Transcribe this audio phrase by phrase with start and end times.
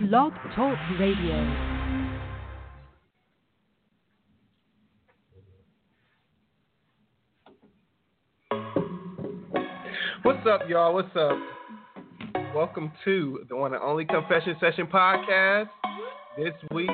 [0.00, 1.38] Blog Talk Radio.
[10.24, 10.94] What's up, y'all?
[10.94, 11.38] What's up?
[12.56, 15.68] Welcome to the one and only Confession Session podcast.
[16.36, 16.90] This week,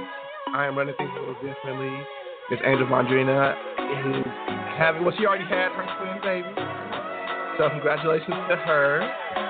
[0.54, 2.04] I am running things a little differently.
[2.50, 3.52] Miss Angel Mondrina
[4.18, 4.26] is
[4.76, 6.54] having, well, she already had her twin baby.
[7.56, 9.49] So, congratulations to her.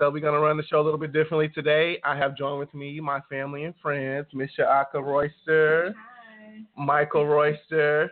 [0.00, 2.00] So, we're going to run the show a little bit differently today.
[2.04, 5.94] I have joined with me my family and friends, Miss Shaaka Royster,
[6.74, 8.10] Michael Royster,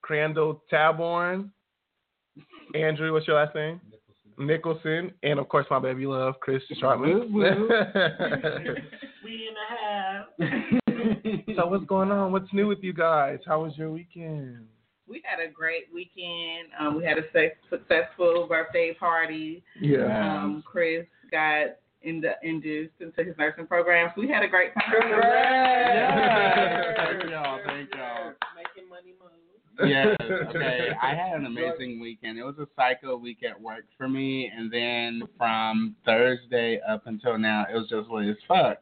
[0.00, 1.50] Crandall Taborn,
[2.76, 3.80] Andrew, what's your last name?
[4.38, 7.28] Nicholson, and of course my baby love, Chris Charlotte.
[9.24, 11.46] We in the half.
[11.56, 12.30] so what's going on?
[12.30, 13.38] What's new with you guys?
[13.44, 14.66] How was your weekend?
[15.06, 16.68] we had a great weekend.
[16.78, 17.22] Um, we had a
[17.70, 19.62] successful birthday party.
[19.80, 20.42] Yeah.
[20.42, 24.10] Um, Chris got in induced into his nursing program.
[24.14, 24.84] So we had a great time.
[25.00, 26.96] Congrats!
[26.96, 27.58] Thank y'all.
[27.66, 28.32] Thank y'all.
[28.54, 29.88] Making money move.
[29.88, 30.16] Yes.
[30.54, 30.90] Okay.
[31.02, 32.38] I had an amazing weekend.
[32.38, 37.36] It was a psycho week at work for me, and then from Thursday up until
[37.38, 38.78] now, it was just lit as fuck.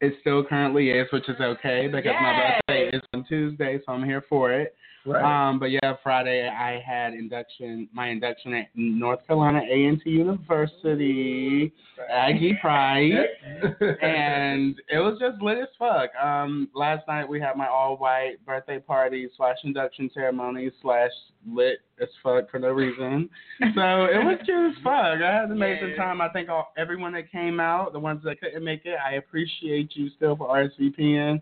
[0.00, 4.04] It still currently is, which is okay because my birthday is on Tuesday, so I'm
[4.04, 4.74] here for it.
[5.06, 5.48] Right.
[5.48, 10.08] Um, but yeah, Friday I had induction, my induction at North Carolina A and T
[10.10, 11.72] University,
[12.10, 13.12] Aggie Pride,
[14.02, 16.10] and it was just lit as fuck.
[16.16, 21.10] Um, last night we had my all white birthday party slash induction ceremony slash
[21.46, 23.28] lit as fuck for no reason.
[23.74, 24.94] So it was cute as fuck.
[25.20, 25.96] I had an amazing Yeah.
[25.96, 26.20] time.
[26.20, 29.90] I think all, everyone that came out, the ones that couldn't make it, I appreciate
[29.94, 31.40] you still for RSVPing.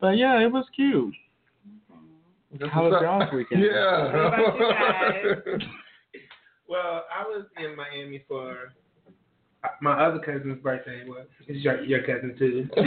[0.00, 1.14] But yeah, it was cute.
[2.58, 3.20] That's How was what's up.
[3.20, 3.62] y'all's weekend?
[3.62, 4.04] Yeah.
[4.04, 5.68] What about you guys?
[6.66, 8.72] Well, I was in Miami for
[9.62, 11.04] uh, my other cousin's birthday.
[11.06, 12.66] Was it's your your cousin too?
[12.74, 12.80] it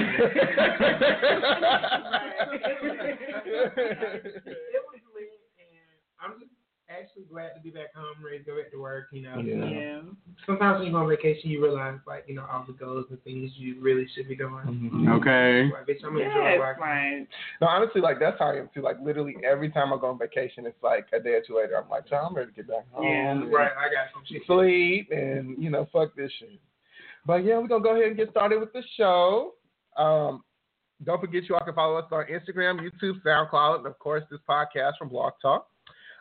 [4.82, 5.30] was lit,
[5.62, 5.78] and
[6.20, 6.57] I'm just
[6.90, 9.08] actually glad to be back home, ready to go back to work.
[9.12, 9.66] You know, Yeah.
[9.66, 10.02] Yeah.
[10.46, 13.22] sometimes when you go on vacation, you realize like you know all the goals and
[13.24, 14.54] things you really should be doing.
[14.66, 15.18] Mhm.
[15.20, 15.72] Okay.
[15.72, 16.80] Like, bitch, I'm gonna Yes, enjoy work.
[16.80, 17.28] right.
[17.62, 18.82] No, honestly, like that's how I am too.
[18.82, 21.78] Like literally every time I go on vacation, it's like a day or two later,
[21.78, 23.04] I'm like, "Child, I'm ready to get back home.
[23.04, 24.46] Yeah, and Right, I got some shit.
[24.46, 26.60] Sleep and you know, fuck this shit.
[27.26, 29.56] But yeah, we're gonna go ahead and get started with the show.
[29.98, 30.44] Um,
[31.04, 34.40] don't forget you all can follow us on Instagram, YouTube, SoundCloud, and of course this
[34.50, 35.68] podcast from Blog Talk.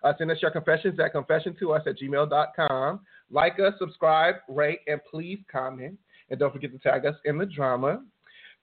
[0.06, 3.00] Uh, send us your confessions at confession2us at gmail.com.
[3.28, 5.98] Like us, subscribe, rate, and please comment.
[6.30, 8.04] And don't forget to tag us in the drama.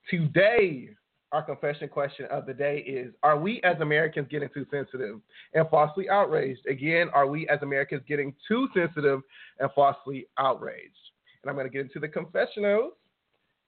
[0.10, 0.92] Today,
[1.34, 5.20] our confession question of the day is Are we as Americans getting too sensitive
[5.54, 6.66] and falsely outraged?
[6.66, 9.20] Again, are we as Americans getting too sensitive
[9.60, 10.96] and falsely outraged?
[11.42, 12.94] And I'm going to get into the confessionals.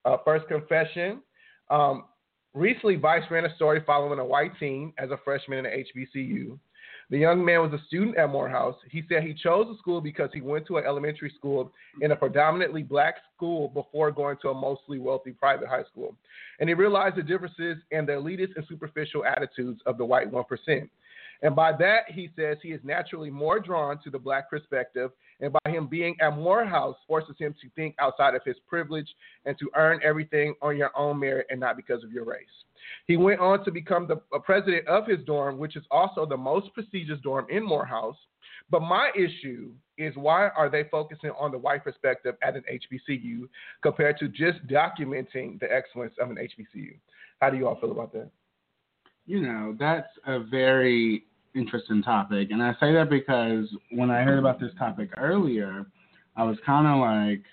[0.06, 1.20] Uh, first confession.
[1.70, 2.06] Um,
[2.54, 6.58] recently, Vice ran a story following a white teen as a freshman in HBCU.
[7.10, 8.76] The young man was a student at Morehouse.
[8.90, 11.72] He said he chose the school because he went to an elementary school
[12.02, 16.16] in a predominantly black school before going to a mostly wealthy private high school.
[16.60, 20.90] And he realized the differences and the elitist and superficial attitudes of the white 1%.
[21.42, 25.12] And by that, he says he is naturally more drawn to the black perspective,
[25.42, 29.08] and by him being at Morehouse forces him to think outside of his privilege
[29.46, 32.46] and to earn everything on your own merit and not because of your race.
[33.08, 36.74] He went on to become the president of his dorm, which is also the most
[36.74, 38.18] prestigious dorm in Morehouse.
[38.70, 43.48] But my issue is why are they focusing on the white perspective at an HBCU
[43.82, 46.96] compared to just documenting the excellence of an HBCU?
[47.40, 48.30] How do you all feel about that?
[49.26, 51.26] You know, that's a very
[51.56, 52.50] interesting topic.
[52.52, 55.86] And I say that because when I heard about this topic earlier,
[56.36, 57.44] I was kind of like,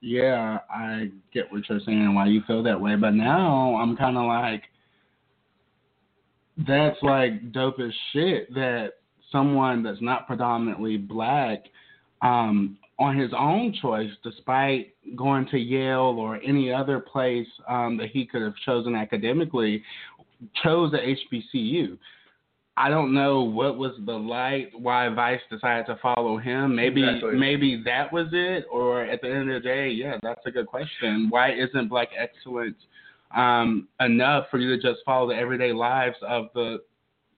[0.00, 2.96] yeah, I get what you're saying and why you feel that way.
[2.96, 4.62] But now I'm kind of like,
[6.66, 8.94] that's like dope as shit that
[9.30, 11.64] someone that's not predominantly black,
[12.22, 18.10] um, on his own choice, despite going to Yale or any other place um, that
[18.10, 19.82] he could have chosen academically,
[20.62, 21.96] chose the HBCU.
[22.80, 26.74] I don't know what was the light why Vice decided to follow him.
[26.74, 27.36] Maybe Exactly.
[27.38, 28.64] maybe that was it.
[28.72, 31.26] Or at the end of the day, yeah, that's a good question.
[31.28, 32.76] Why isn't Black Excellence
[33.36, 36.78] um, enough for you to just follow the everyday lives of the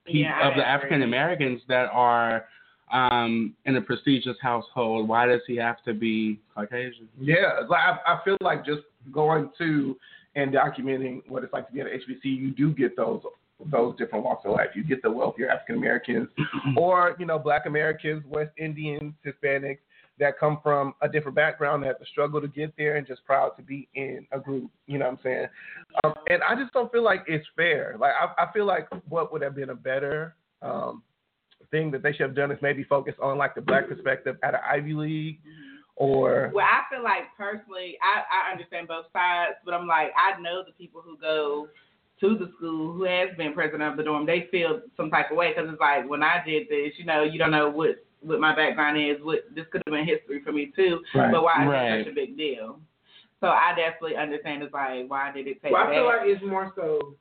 [0.06, 0.64] pe- Yeah, I of the.
[0.66, 2.44] African Americans that are
[2.92, 5.08] um, in a prestigious household?
[5.08, 7.08] Why does he have to be Caucasian?
[7.18, 9.96] Yeah, like I, I feel like just going to
[10.34, 13.22] and documenting what it's like to be at an HBC, you do get those
[13.70, 14.68] those different walks of life.
[14.74, 16.28] You get the wealthier African Americans,
[16.76, 19.78] or you know, Black Americans, West Indians, Hispanics
[20.18, 23.24] that come from a different background that have to struggle to get there and just
[23.24, 24.70] proud to be in a group.
[24.86, 25.46] You know what I'm saying?
[26.04, 27.96] Um, and I just don't feel like it's fair.
[27.98, 31.02] Like I, I feel like what would have been a better um,
[31.70, 34.54] thing that they should have done is maybe focus on like the black perspective at
[34.54, 35.40] an Ivy League
[35.96, 40.40] or Well, I feel like personally, I, I understand both sides, but I'm like, I
[40.40, 41.68] know the people who go
[42.22, 45.36] to the school who has been president of the dorm, they feel some type of
[45.36, 48.38] way because it's like when I did this, you know, you don't know what what
[48.38, 49.18] my background is.
[49.22, 51.32] What this could have been history for me too, Right.
[51.32, 51.92] but why is Right.
[51.98, 52.78] it such a big deal?
[53.42, 54.62] So I definitely understand.
[54.62, 55.94] It's like, why did it take Well, I that?
[55.94, 57.16] feel like it's more so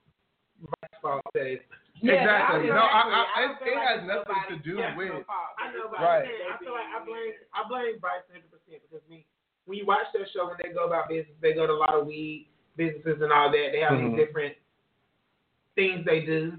[0.61, 1.65] Vice fault that it's
[2.01, 2.67] Yeah, Exactly.
[2.69, 5.53] No, I- I- don't it- it like has it's nothing to do personal with- fault,
[5.57, 6.25] I know, but Right.
[6.45, 9.25] I'm I feel like I blame I blame Vice 100 percent because me
[9.65, 11.93] when you watch their show when they go about business, they go to a lot
[11.95, 13.69] of weed businesses and all that.
[13.71, 14.15] They have Mhm.
[14.15, 14.55] these different
[15.75, 16.53] things they do,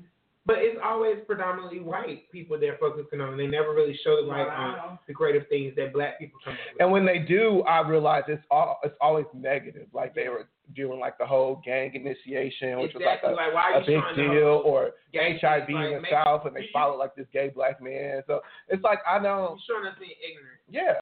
[0.44, 3.36] but it's always predominantly white people they're focusing on.
[3.36, 6.58] They never really show the light on the creative things that black people come up
[6.72, 6.80] with.
[6.80, 9.86] And when they do, I realize it's all it's always negative.
[9.92, 13.70] Like they were doing like the whole gang initiation, which exactly was like like, why
[13.72, 16.98] a, are a big deal, or gang HIV thing, in the South, and they followed
[16.98, 18.22] like this gay black man.
[18.26, 20.60] So it's like I know, You're showing us being ignorant.
[20.68, 20.98] yeah.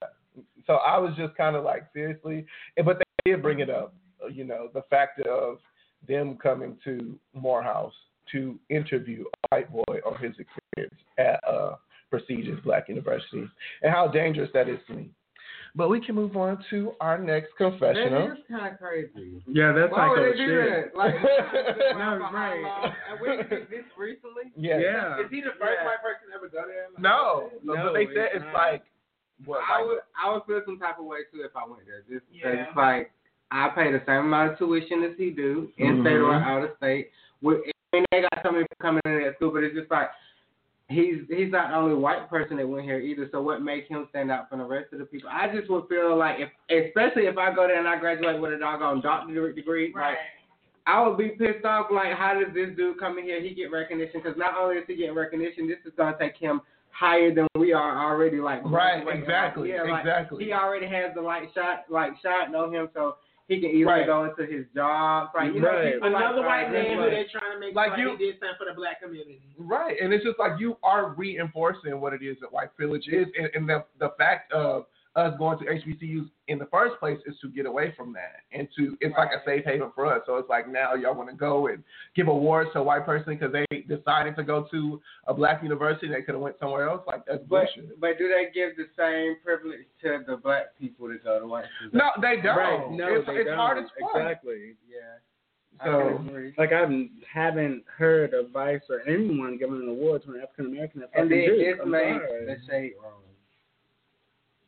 [0.66, 2.44] So I was just kind of like seriously,
[2.84, 3.94] but they did bring it up.
[4.30, 5.58] You know, the fact of
[6.08, 7.92] them coming to Morehouse
[8.32, 11.72] to interview a white boy on his experience at a
[12.10, 13.44] prestigious black university
[13.82, 15.10] and how dangerous that is to me.
[15.74, 18.26] But we can move on to our next confessional.
[18.28, 19.40] That is kind of crazy.
[19.46, 20.96] Yeah, that's Why like would a they do that?
[20.96, 21.14] Like,
[21.94, 22.92] No, no, right.
[23.08, 24.50] And when did this recently?
[24.56, 24.80] Yeah.
[24.80, 25.20] Yeah.
[25.20, 25.86] Is he the first Yeah.
[25.86, 26.86] white person to ever go there?
[26.98, 28.82] No, No, but they said it's it's like
[29.44, 29.60] what?
[29.62, 32.02] I Like, would, I would feel some type of way too if I went there.
[32.10, 32.66] Just Yeah.
[32.66, 33.12] it's like
[33.52, 36.02] I pay the same amount of tuition as he do, in mm-hmm.
[36.02, 37.10] state or out of state.
[37.42, 37.60] With,
[37.92, 40.08] I mean, they got so many people coming into that school, but it's just like
[40.88, 43.28] he's he's not the only white person that went here either.
[43.32, 45.30] So what makes him stand out from the rest of the people?
[45.32, 46.50] I just would feel like if,
[46.86, 50.10] especially if I go there and I graduate with a doggone doctorate degree, Right.
[50.10, 50.18] like
[50.86, 51.86] I would be pissed off.
[51.90, 53.40] Like, how does this dude come in here?
[53.40, 56.60] He get recognition because not only is he getting recognition, this is gonna take him
[56.90, 58.40] higher than we are already.
[58.40, 59.22] Like, Right, graduating.
[59.22, 60.44] exactly, yeah, like, exactly.
[60.44, 63.16] He already has the light shot, like shot on him, so
[63.50, 64.06] he can easily Right.
[64.06, 65.30] go into his job.
[65.34, 65.94] Like, you know, Right.
[65.94, 68.38] people Another that, white man who they're trying to make Like like you- he did
[68.38, 69.42] something for the black community.
[69.58, 73.26] right, and it's just like you are reinforcing what it is that white privilege is,
[73.36, 74.86] and, and the the fact of
[75.16, 78.68] us going to HBCUs in the first place is to get away from that and
[78.76, 80.22] to it's like a safe haven for us.
[80.24, 81.82] So it's like now y'all want to go and
[82.14, 86.06] give awards to a white person because they decided to go to a black university
[86.08, 87.02] they could have went somewhere else.
[87.08, 88.00] Like that's But bullshit.
[88.00, 91.64] but do they give the same privilege to the black people that go to white
[91.78, 91.92] schools?
[91.92, 92.56] No, they don't.
[92.56, 92.90] Right.
[92.92, 93.56] No, it's, they it's don't.
[93.56, 94.10] hard as fuck.
[94.14, 94.74] Exactly.
[94.88, 95.18] Yeah.
[95.84, 96.54] So can.
[96.58, 96.86] Like I
[97.32, 101.28] haven't heard of Vice or anyone giving an award to an African American and fucking
[101.30, 101.58] then Duke.
[101.58, 103.22] this I'm made the shade wrong.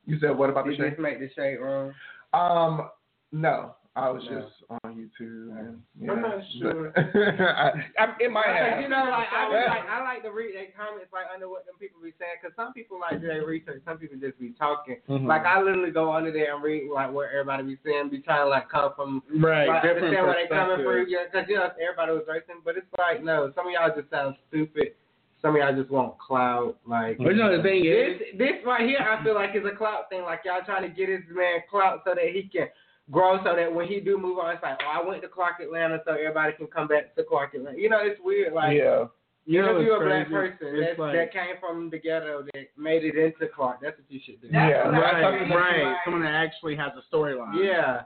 [0.07, 0.93] You said what about the Did shade?
[0.93, 1.93] this make the shade wrong?
[2.35, 2.89] Um,
[3.31, 4.41] no, I was No.
[4.41, 4.55] just
[4.85, 5.53] on YouTube.
[5.59, 6.93] And, I'm not sure.
[6.97, 7.71] I,
[8.01, 8.81] I, it might Because, have.
[8.83, 9.71] you know, like I was Yeah.
[9.71, 12.57] like, I like to read their comments, like under what them people be saying, because
[12.57, 14.97] some people like do their research, some people just be talking.
[15.09, 15.27] Mhm.
[15.29, 18.45] Like I literally go under there and read like what everybody be saying, be trying
[18.45, 21.13] to like come from right, like, different understand where they coming from, perspectives.
[21.13, 24.09] yeah, because you know everybody was racing, but it's like no, some of y'all just
[24.11, 24.97] sound stupid.
[25.43, 28.39] Some of y'all just want clout, like But you know the thing is, this.
[28.39, 30.23] This right here, I feel like is a clout thing.
[30.23, 32.69] Like y'all trying to get this man clout so that he can
[33.11, 35.61] grow, so that when he do move on, it's like, oh, I went to Clark
[35.61, 37.79] Atlanta, so everybody can come back to Clark Atlanta.
[37.79, 38.53] You know, it's weird.
[38.53, 39.07] Like, yeah.
[39.45, 40.57] you know, if you're a black crazy?
[40.57, 44.07] person that, like- that came from the ghetto that made it into Clark, that's what
[44.09, 44.49] you should do.
[44.53, 44.87] Yeah.
[44.87, 45.97] what right, I'm right.
[46.05, 47.63] Someone that actually has a storyline.
[47.63, 48.03] Yeah.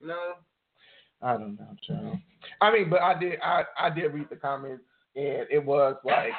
[0.00, 0.34] You know.
[1.22, 2.12] I don't know, Joe.
[2.60, 3.40] I mean, but I did.
[3.42, 4.84] I I did read the comments,
[5.16, 6.32] and it was like,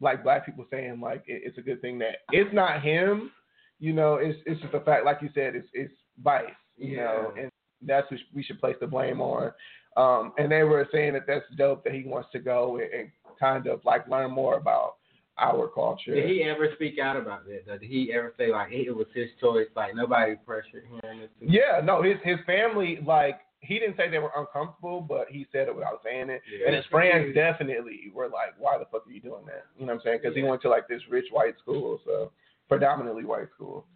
[0.00, 3.30] like black people saying like it, it's a good thing that it's not him.
[3.78, 6.44] You know, it's it's just a fact, like you said, it's it's Vice.
[6.76, 7.50] You know, and
[7.82, 9.52] that's what we should place the blame on.
[9.96, 13.10] Um, and they were saying that that's dope that he wants to go and, and
[13.38, 14.94] kind of like learn more about
[15.38, 16.14] our culture.
[16.14, 17.64] Did he ever speak out about that?
[17.66, 17.78] Though?
[17.78, 19.66] Did he ever say like it was his choice?
[19.74, 21.28] Like nobody pressured him.
[21.40, 25.68] Yeah, no, his his family like he didn't say they were uncomfortable, but he said
[25.68, 26.42] it without saying it.
[26.50, 29.86] Yeah, and his friends definitely were like, "Why the fuck are you doing that?" You
[29.86, 30.20] know what I'm saying?
[30.22, 32.32] Because he went to like this rich white school, so
[32.68, 33.86] predominantly white school.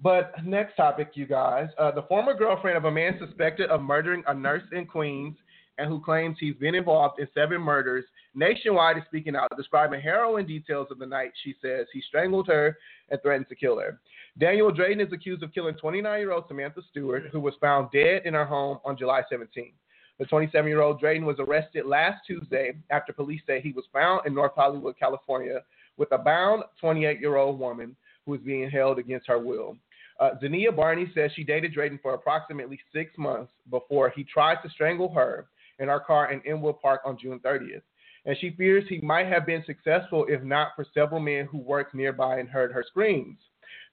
[0.00, 1.68] But next topic, you guys.
[1.78, 5.36] Uh, the former girlfriend of a man suspected of murdering a nurse in Queens
[5.78, 10.46] and who claims he's been involved in seven murders nationwide is speaking out, describing harrowing
[10.46, 11.32] details of the night.
[11.42, 12.78] She says he strangled her
[13.10, 14.00] and threatened to kill her.
[14.38, 18.22] Daniel Drayton is accused of killing 29 year old Samantha Stewart, who was found dead
[18.24, 19.74] in her home on July 17th.
[20.18, 24.26] The 27 year old Drayton was arrested last Tuesday after police say he was found
[24.26, 25.60] in North Hollywood, California,
[25.96, 29.76] with a bound 28 year old woman who was being held against her will.
[30.20, 34.70] Uh, Zania Barney says she dated Drayton for approximately six months before he tried to
[34.70, 35.46] strangle her
[35.82, 37.82] in our car in Inwood Park on June 30th.
[38.24, 41.94] And she fears he might have been successful if not for several men who worked
[41.94, 43.38] nearby and heard her screams.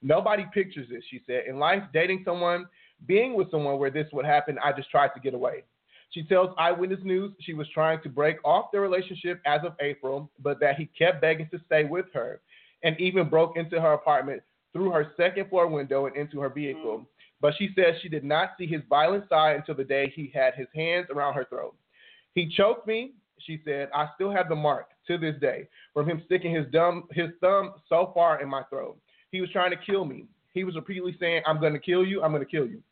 [0.02, 1.44] Nobody pictures this, she said.
[1.48, 2.66] In life, dating someone,
[3.06, 5.64] being with someone where this would happen, I just tried to get away.
[6.10, 10.30] She tells Eyewitness News she was trying to break off their relationship as of April,
[10.40, 12.40] but that he kept begging to stay with her
[12.82, 14.42] and even broke into her apartment
[14.72, 16.98] through her second floor window and into her vehicle.
[16.98, 17.06] Mm.
[17.40, 20.54] But she says she did not see his violent side until the day he had
[20.54, 21.74] his hands around her throat.
[22.40, 23.90] He choked me, she said.
[23.94, 27.74] I still have the mark to this day from him sticking his, dumb, his thumb
[27.86, 28.98] so far in my throat.
[29.30, 30.24] He was trying to kill me.
[30.54, 32.82] He was repeatedly saying, I'm going to kill you, I'm going to kill you.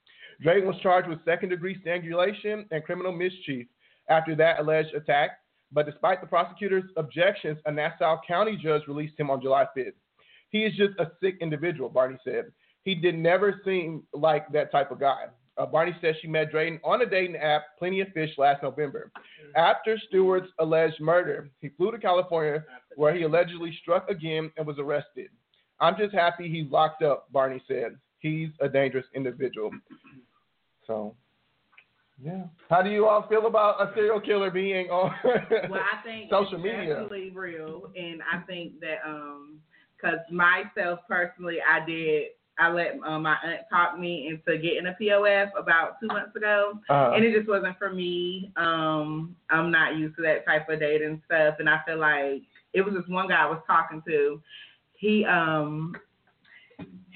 [0.42, 3.66] Drayton was charged with second degree strangulation and criminal mischief
[4.10, 5.38] after that alleged attack.
[5.72, 9.92] But despite the prosecutor's objections, a Nassau County judge released him on July 5th.
[10.50, 12.52] He is just a sick individual, Barney said.
[12.82, 15.24] He did never seem like that type of guy.
[15.58, 19.10] Uh, Barney says she met Drayton on a dating app, Plenty of Fish, last November.
[19.56, 22.64] After Stewart's alleged murder, he flew to California
[22.96, 25.30] where he allegedly struck again and was arrested.
[25.80, 27.96] I'm just happy he's locked up, Barney said.
[28.18, 29.70] He's a dangerous individual.
[30.86, 31.14] So,
[32.20, 32.44] yeah.
[32.68, 35.12] How do you all feel about a serial killer being on
[35.70, 36.94] well, I think social media?
[36.94, 39.60] definitely real, and I think that um,
[39.96, 42.28] because myself personally, I did.
[42.58, 46.72] I let uh, my aunt talk me into getting a POF about two months ago,
[46.88, 47.12] Uh-huh.
[47.14, 48.52] and it just wasn't for me.
[48.56, 52.42] Um, I'm not used to that type of dating stuff, and I feel like
[52.74, 54.40] it was this one guy I was talking to.
[54.94, 55.94] He um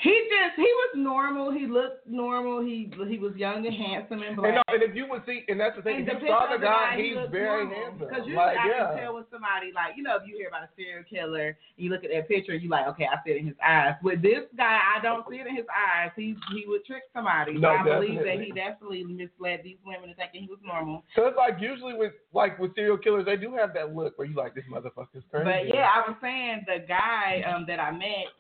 [0.03, 1.53] he just he was normal.
[1.53, 2.61] He looked normal.
[2.61, 4.51] He he was young and handsome and black.
[4.51, 6.51] And, no, and if you would see, and that's the thing, And if you saw
[6.51, 7.79] the guy, he he's very normal.
[7.79, 8.09] handsome.
[8.09, 8.87] Because usually like, I yeah.
[8.91, 11.91] can tell when somebody like you know if you hear about a serial killer, you
[11.91, 13.95] look at that picture, you like okay, I see it in his eyes.
[14.03, 16.11] With this guy, I don't see it in his eyes.
[16.19, 17.55] He he would trick somebody.
[17.55, 21.07] No, so I believe that he definitely misled these women into thinking he was normal.
[21.15, 24.27] So it's like usually with like with serial killers, they do have that look where
[24.27, 25.47] you like this motherfucker's crazy.
[25.47, 28.35] But yeah, I was saying the guy um, that I met,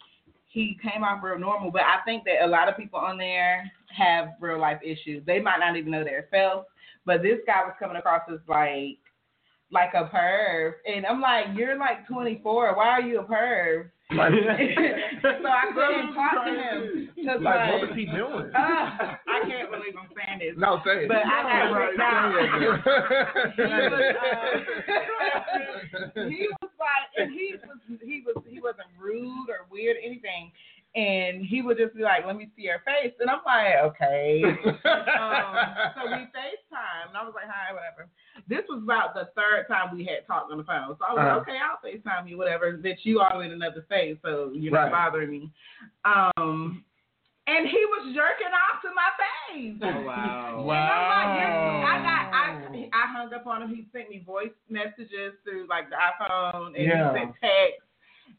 [0.53, 1.71] he came off real normal.
[1.71, 5.25] But I think that a lot of people on there have real life issues.
[5.27, 6.67] They might not even know their self.
[7.05, 8.99] But this guy was coming across as like
[9.73, 12.77] like a perv, and I'm like, you're like 24.
[12.77, 13.91] Why are you a perv?
[14.13, 18.51] so I couldn't talk to him like, like, what was he doing?
[18.55, 19.15] uh,
[19.83, 20.55] Believe I'm saying this.
[20.57, 21.09] no, say it.
[21.09, 22.07] But I got Right, say
[26.29, 30.53] he was like, and he was he was he wasn't rude or weird or anything,
[30.95, 34.43] and he would just be like, "Let me see your face," and I'm like, "Okay."
[34.45, 35.55] um,
[35.97, 38.09] so we FaceTime, and I was like, "Hi, whatever."
[38.49, 41.19] This was about the third time we had talked on the phone, so I was
[41.21, 41.39] Uh-huh.
[41.39, 44.91] like, "Okay, I'll FaceTime you, whatever." That you are in another state, so you're not
[44.91, 45.51] bothering me.
[46.05, 46.85] Um,
[47.47, 49.79] and he was jerking off to my face.
[49.83, 50.63] Oh, wow.
[50.63, 53.69] And I'm like, you're- I got, I, I hung up on him.
[53.75, 57.13] He sent me voice messages through like the iPhone, and Yeah.
[57.13, 57.83] he sent text.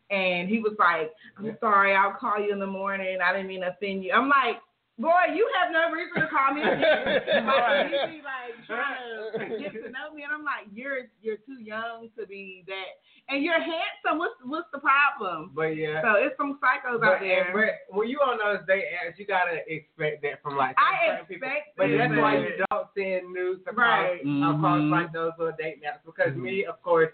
[0.09, 3.17] And he was like, "I'm sorry, I'll call you in the morning.
[3.23, 4.57] I didn't mean to offend you." I'm like,
[4.99, 8.99] "Boy, you have no reason to call me again." like, he be like trying
[9.33, 13.01] to get to know me, and I'm like, "You're you're too young to be that,
[13.29, 14.19] and you're handsome.
[14.19, 16.01] What's what's the problem?" But yeah.
[16.01, 17.49] So it's some psychos But, out there.
[17.53, 21.25] but when you on those date apps, you gotta expect that from like I certain
[21.25, 21.47] people.
[21.49, 24.21] expect But it, that's why you don't send news across, Right.
[24.21, 24.91] across Mhm.
[24.91, 26.05] like those little date apps.
[26.05, 27.11] Because me, of course,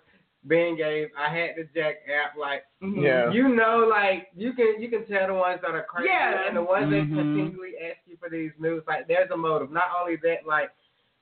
[0.48, 2.38] being gay, I had the Jack app.
[2.38, 3.04] Like Mhm.
[3.04, 3.30] Yeah.
[3.32, 6.48] you know, like you can you can tell the ones that are crazy Yeah.
[6.48, 7.16] and the ones that Mhm.
[7.16, 8.84] continually ask you for these news.
[8.88, 9.72] Like there's a motive.
[9.72, 10.72] Not only that, like.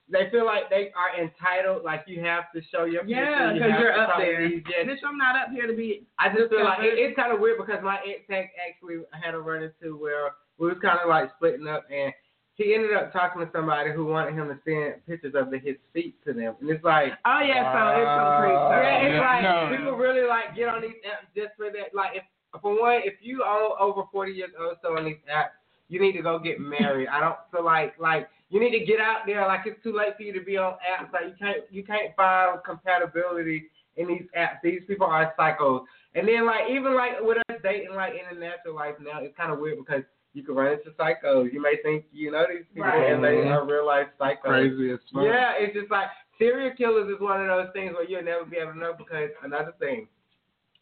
[0.10, 3.04] They feel like they are entitled, like you have to show your.
[3.04, 4.48] Yeah, because have you're up there.
[4.48, 6.08] these, yes, Bitch, I'm not up here to be.
[6.18, 9.34] I just feel like it, it's kind of weird because my ex ex actually had
[9.34, 12.14] a run into where we was kind of like splitting up, and
[12.58, 15.76] he ended up talking to somebody who wanted him to send pictures of the, his
[15.94, 17.14] feet to them, and it's like.
[17.26, 18.58] Oh yeah, so it's so uh, creep.
[18.58, 18.82] Wow.
[18.82, 19.78] Yeah, it's Yeah, like no.
[19.78, 21.94] people really like get on these apps just for that.
[21.94, 22.24] Like, if
[22.62, 25.54] for one, if you are over forty years old, so on these apps,
[25.90, 27.08] you need to go get married.
[27.08, 29.46] I don't feel like like you need to get out there.
[29.46, 31.14] Like it's too late for you to be on apps.
[31.14, 34.58] Like you can't you can't find compatibility in these apps.
[34.64, 35.84] These people are psychos.
[36.16, 39.36] And then like even like with us dating like in the natural life now, it's
[39.38, 40.04] kind of weird because
[40.38, 41.52] you can run into psychos.
[41.52, 43.12] You may think you know these people Right.
[43.12, 44.42] and they are real life psychos.
[44.44, 45.24] Crazy as fuck.
[45.24, 48.58] Yeah, it's just like serial killers is one of those things where you'll never be
[48.58, 50.08] able to know because another thing,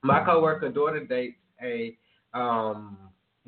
[0.03, 1.97] my coworker daughter dates a
[2.33, 2.97] um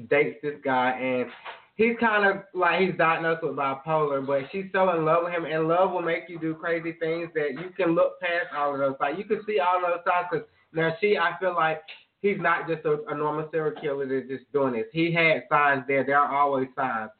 [0.10, 1.30] dates this guy and
[1.76, 5.44] he's kind of like he's diagnosed with bipolar, but she's so in love with him,
[5.44, 8.80] and love will make you do crazy things that you can look past all of
[8.80, 8.96] those.
[9.02, 10.28] Like you can see all those signs.
[10.32, 11.82] Cause now she, I feel like
[12.22, 14.86] he's not just a, a normal serial killer that's just doing this.
[14.92, 16.04] He had signs there.
[16.04, 17.12] There are always signs.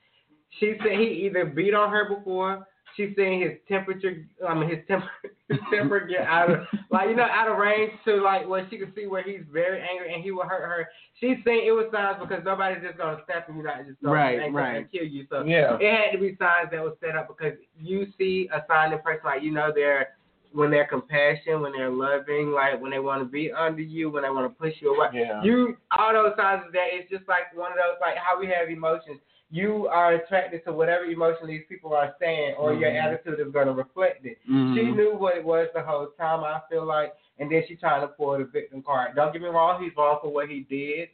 [0.60, 2.68] She said he either beat on her before.
[2.96, 5.08] She's saying his temperature, I mean his temper,
[5.50, 8.78] his temper get out of like you know out of range to like where she
[8.80, 10.88] can see where he's very angry and he will hurt her.
[11.20, 14.16] She's saying it was signs because nobody's just gonna step and you not just gonna
[14.16, 14.78] Right, right.
[14.78, 15.28] and kill you.
[15.30, 15.78] So Yeah.
[15.80, 19.00] it had to be signs that was set up because you see a sign in
[19.00, 20.17] person like you know they're
[20.54, 24.24] when they're compassion, when they're loving, like when they want to be under you, when
[24.24, 25.10] they want to push you away.
[25.14, 25.44] Yeah.
[25.44, 26.88] You all those signs of that.
[26.92, 29.20] It's just like one of those like how we have emotions.
[29.50, 33.02] You are attracted to whatever emotion these people are saying, or your Mhm.
[33.04, 34.40] attitude is going to reflect it.
[34.50, 34.76] Mhm.
[34.76, 36.44] She knew what it was the whole time.
[36.44, 39.16] I feel like, and then she trying to pull the victim card.
[39.16, 41.10] Don't get me wrong, he's wrong for what he did,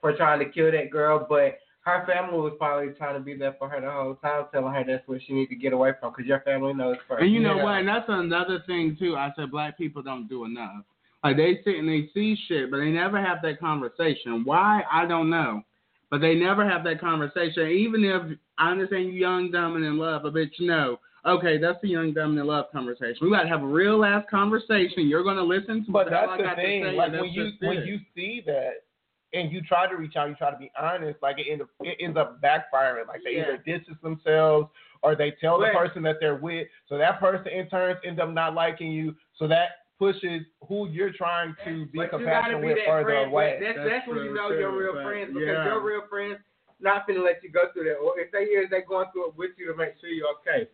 [0.00, 3.54] for trying to kill that girl, but her family was probably trying to be there
[3.60, 6.10] for her the whole time, telling her that's what she need to get away from,
[6.12, 7.22] because your family knows first.
[7.22, 7.64] And you know Yeah.
[7.64, 7.78] what?
[7.78, 9.16] And that's another thing too.
[9.16, 10.84] I said black people don't do enough.
[11.22, 14.44] Like they sit and they see shit, but they never have that conversation.
[14.44, 14.82] Why?
[14.92, 15.62] I don't know.
[16.10, 17.68] But they never have that conversation.
[17.68, 20.98] Even if I understand you young, dumb, and in love, but bitch, no.
[21.24, 23.18] Okay, that's the young, dumb, and in love conversation.
[23.22, 25.06] We gotta have a real ass conversation.
[25.08, 26.82] You're gonna listen to But what the hell that's I the got to thing.
[26.82, 28.85] say, Like when you when you see that
[29.32, 31.68] and you try to reach out, you try to be honest, like it ends up
[31.80, 33.06] it ends up backfiring.
[33.08, 33.42] Like they Yeah.
[33.42, 34.68] either distance themselves
[35.02, 36.68] or they tell the person that they're with.
[36.88, 39.14] So that person in turn ends up not liking you.
[39.38, 39.68] So that
[39.98, 43.30] pushes who you're trying to be But compassionate be with further friend.
[43.30, 43.58] away.
[43.60, 45.64] That's, That's that's, when you know too, your real friends because yeah.
[45.64, 46.38] your real friends
[46.80, 47.96] not gonna let you go through that.
[47.96, 50.68] Or if they is, they're going through it with you to make sure you're okay.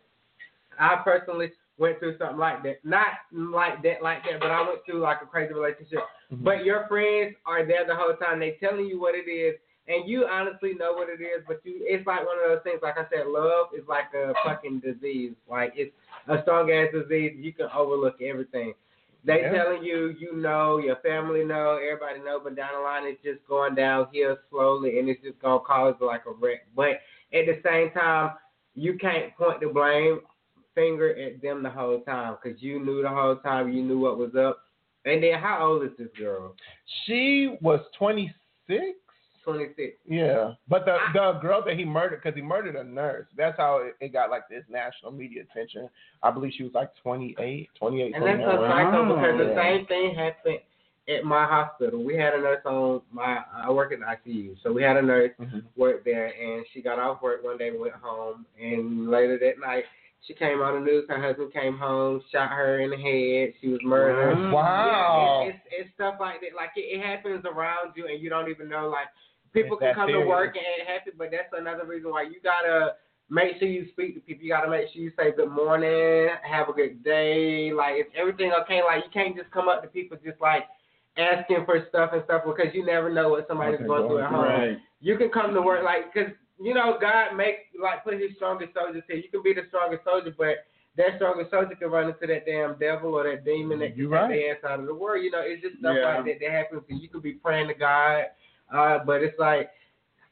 [0.78, 2.84] I personally went through something like that.
[2.84, 6.00] Not like that, like that, but I went through like a crazy relationship.
[6.32, 6.44] Mm-hmm.
[6.44, 8.40] But your friends are there the whole time.
[8.40, 9.56] They telling you what it is,
[9.88, 11.42] and you honestly know what it is.
[11.46, 12.80] But you, it's like one of those things.
[12.82, 15.32] Like I said, love is like a fucking disease.
[15.50, 15.92] Like it's
[16.28, 17.32] a strong ass disease.
[17.36, 18.74] You can overlook everything.
[19.24, 19.52] They Yeah.
[19.52, 23.46] telling you, you know, your family know, everybody know, but down the line it's just
[23.46, 26.66] going downhill slowly, and it's just gonna cause like a wreck.
[26.74, 27.00] But
[27.32, 28.32] at the same time,
[28.74, 30.20] you can't point the blame
[30.74, 34.18] finger at them the whole time because you knew the whole time, you knew what
[34.18, 34.60] was up.
[35.04, 36.54] And then, how old is this girl?
[37.06, 38.34] She was 26.
[39.44, 39.96] 26.
[40.06, 43.26] Yeah, but the the girl that he murdered, because he murdered a nurse.
[43.36, 45.88] That's how it, it got like this national media attention.
[46.22, 48.14] I believe she was like 28, 28.
[48.14, 48.70] And that's so 29.
[48.70, 49.62] psycho because the Yeah.
[49.62, 50.58] same thing happened
[51.08, 52.04] at my hospital.
[52.04, 53.42] We had a nurse on my.
[53.52, 55.64] I work in the ICU, so we had a nurse Mhm.
[55.76, 59.84] work there, and she got off work one day, went home, and later that night
[60.26, 61.04] she came on the news.
[61.08, 63.54] Her husband came home, shot her in the head.
[63.60, 64.52] She was murdered.
[64.52, 65.42] Wow.
[65.44, 66.54] Yeah, it's, it's, it's stuff like that.
[66.56, 68.88] Like it, it happens around you, and you don't even know.
[68.88, 69.08] Like
[69.52, 72.36] people It's can come to work and it happy, but that's another reason why you
[72.42, 72.94] gotta
[73.30, 74.44] make sure you speak to people.
[74.44, 77.72] You gotta make sure you say good morning, have a good day.
[77.72, 78.80] Like is everything okay?
[78.84, 80.64] Like you can't just come up to people just like
[81.18, 84.22] asking for stuff and stuff because you never know what somebody's Okay, going go through
[84.24, 84.78] at home Right.
[85.00, 88.74] you can come to work like because you know God make like put His strongest
[88.74, 89.16] soldiers here.
[89.16, 92.78] You can be the strongest soldier, but that strongest soldier can run into that damn
[92.78, 94.28] devil or that demon that You can right.
[94.30, 95.24] the ass out of the world.
[95.24, 96.16] You know, it's just stuff Yeah.
[96.16, 96.82] like that that happens.
[96.88, 98.24] And you could be praying to God,
[98.72, 99.70] uh, but it's like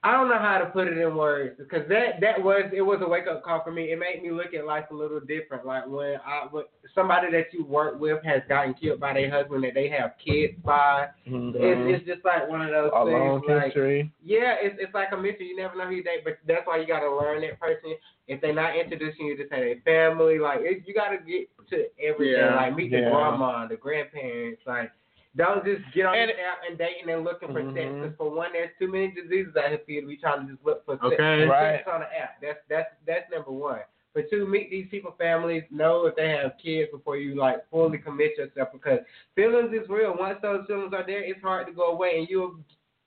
[0.02, 3.00] I don't know how to put it in words because that that was it was
[3.02, 3.92] a wake up call for me.
[3.92, 5.66] It made me look at life a little different.
[5.66, 9.62] Like when I when somebody that you work with has gotten killed by their husband
[9.64, 11.08] that they have kids by.
[11.28, 11.52] Mhm.
[11.54, 13.12] It's, it's just like one of those a things.
[13.12, 14.10] long like, history.
[14.24, 15.48] yeah, it's it's like a mystery.
[15.48, 17.92] You never know who you date, but that's why you gotta learn that person.
[18.26, 21.84] If they're not introducing you to say their family, like it, you gotta get to
[22.02, 22.36] everything.
[22.40, 22.56] Yeah.
[22.56, 23.10] Like meet the Yeah.
[23.10, 24.62] grandma, the grandparents.
[24.66, 24.92] Like
[25.36, 27.74] don't just get on And- this app and dating and looking for sex.
[27.76, 28.02] Mhm.
[28.02, 30.52] Because for one, there's too many diseases out here for you to be trying to
[30.52, 31.04] just look for sex.
[31.04, 31.44] Okay.
[31.46, 31.76] Right.
[31.78, 32.40] sex on the app.
[32.40, 33.80] That's that's that's number one.
[34.12, 37.98] For two, meet these people, families, know if they have kids before you like fully
[37.98, 38.98] commit yourself because
[39.36, 40.16] feelings is real.
[40.18, 42.56] Once those feelings are there, it's hard to go away, and you'll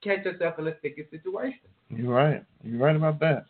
[0.02, 1.60] catch yourself in a sticky situation.
[1.90, 2.42] You're right.
[2.64, 3.46] You're right about that.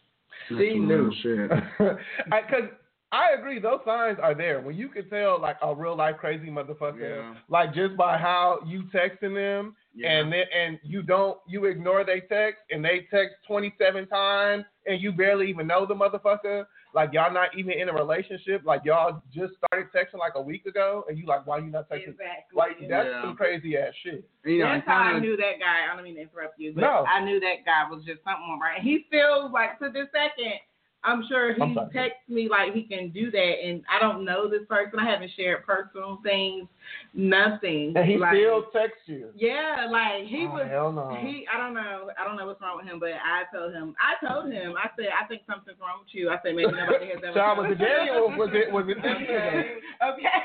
[0.49, 1.13] She knew.
[1.21, 1.51] Shit.
[2.25, 2.69] Because
[3.13, 3.59] I agree.
[3.59, 4.59] Those signs are there.
[4.59, 7.35] When you can tell, like a real life crazy motherfucker, Yeah.
[7.47, 10.09] like just by how you texting them, Yeah.
[10.13, 14.65] and then and you don't you ignore they text, and they text twenty seven times,
[14.87, 16.65] and you barely even know the motherfucker.
[16.95, 18.63] Like y'all not even in a relationship.
[18.65, 21.89] Like y'all just started texting like a week ago, and you like, why you not
[21.89, 22.09] texting?
[22.09, 22.55] Exactly.
[22.55, 23.21] Like that's Yeah.
[23.21, 24.23] some crazy ass shit.
[24.43, 25.85] You know, That's and how I kinda- knew that guy.
[25.91, 27.05] I don't mean to interrupt you, but No.
[27.07, 28.81] I knew that guy was just something right.
[28.81, 30.59] He still like to this second.
[31.03, 34.49] I'm sure I'm he texts me like he can do that, and I don't know
[34.49, 34.99] this person.
[34.99, 36.67] I haven't shared personal things,
[37.13, 37.93] nothing.
[37.95, 39.29] And he like, still texts you.
[39.35, 40.67] yeah, like he Oh, was.
[40.69, 41.15] hell no.
[41.21, 43.95] He, I don't know, I don't know what's wrong with him, but I told him,
[43.99, 46.29] I told him, I said, I think something's wrong with you.
[46.29, 47.35] I said maybe nobody has ever.
[47.35, 49.79] Told was it Daniel or was it was it nigga?
[50.13, 50.39] okay.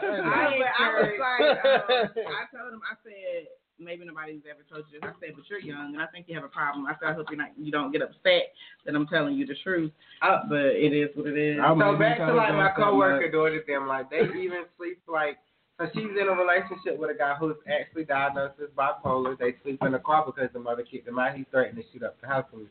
[0.00, 3.46] I, I was like, um, I told him, I said,
[3.80, 5.08] maybe nobody's ever told you this.
[5.08, 6.86] I said, but you're young, and I think you have a problem.
[6.86, 8.52] I said, I hope you're not, you don't get upset
[8.84, 9.92] that I'm telling you the truth.
[10.22, 11.58] Uh, but it is what it is.
[11.62, 13.32] I So back to like my coworker much.
[13.32, 15.38] daughters, them like they even sleep like.
[15.78, 19.38] So she's in a relationship with a guy who's actually diagnosed with bipolar.
[19.38, 21.34] They sleep in the car because the mother kicked him out.
[21.34, 22.70] He threatened to shoot up the house when he's.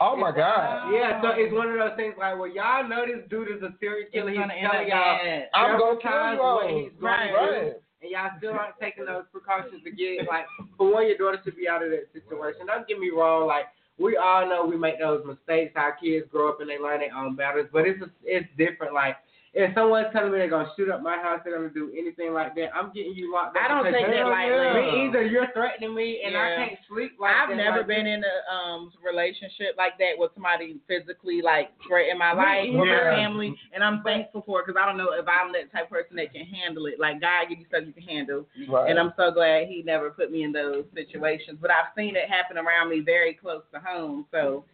[0.00, 0.92] Oh my god.
[0.94, 3.74] Yeah, so it's one of those things like, well, y'all know this dude is a
[3.80, 4.30] serial killer.
[4.30, 5.48] He's gonna end telling up y'all bad.
[5.52, 6.54] I'm gonna kill you all.
[6.54, 7.26] what he's going Right.
[7.26, 7.72] to Right.
[8.04, 10.44] And y'all still aren't taking those precautions get like,
[10.76, 12.68] for one, your daughter should be out of that situation.
[12.68, 13.64] Don't get me wrong, like.
[13.96, 15.74] We all know we make those mistakes.
[15.76, 18.92] Our kids grow up and they learn their own battles, but it's it's different.
[18.92, 19.14] Like
[19.54, 22.54] if someone's telling me they're gonna shoot up my house, they're gonna do anything like
[22.56, 23.62] that, I'm getting you locked up.
[23.62, 24.82] I don't because take that hell lightly.
[24.82, 25.22] Me either.
[25.22, 28.18] You're threatening me, and I can't sleep like I've never like been this.
[28.18, 32.84] in a um relationship like that with somebody physically like threatening my Me life or
[32.86, 35.86] my family, and I'm thankful for it because I don't know if I'm that type
[35.86, 36.98] of person that can handle it.
[36.98, 38.90] Like God give you stuff you can handle, Right.
[38.90, 41.58] and I'm so glad He never put me in those situations.
[41.62, 44.64] But I've seen it happen around me very close to home, so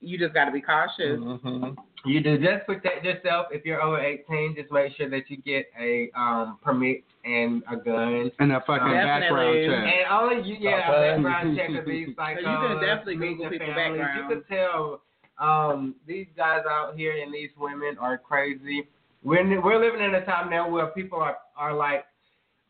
[0.00, 1.18] you just got to be cautious.
[1.18, 1.76] Mhm.
[2.06, 3.48] You do just protect yourself.
[3.50, 7.76] If you're over 18, just make sure that you get a um permit and a
[7.76, 8.30] gun.
[8.38, 9.20] And a fucking Definitely.
[9.20, 9.94] background check.
[9.94, 11.08] And only you, yeah, Okay.
[11.10, 14.30] a background check of these So you can uh, definitely meet Google your people's background.
[14.30, 15.02] You can tell
[15.38, 18.86] um these guys out here and these women are crazy.
[19.24, 22.04] We're we're living in a time now where people are are like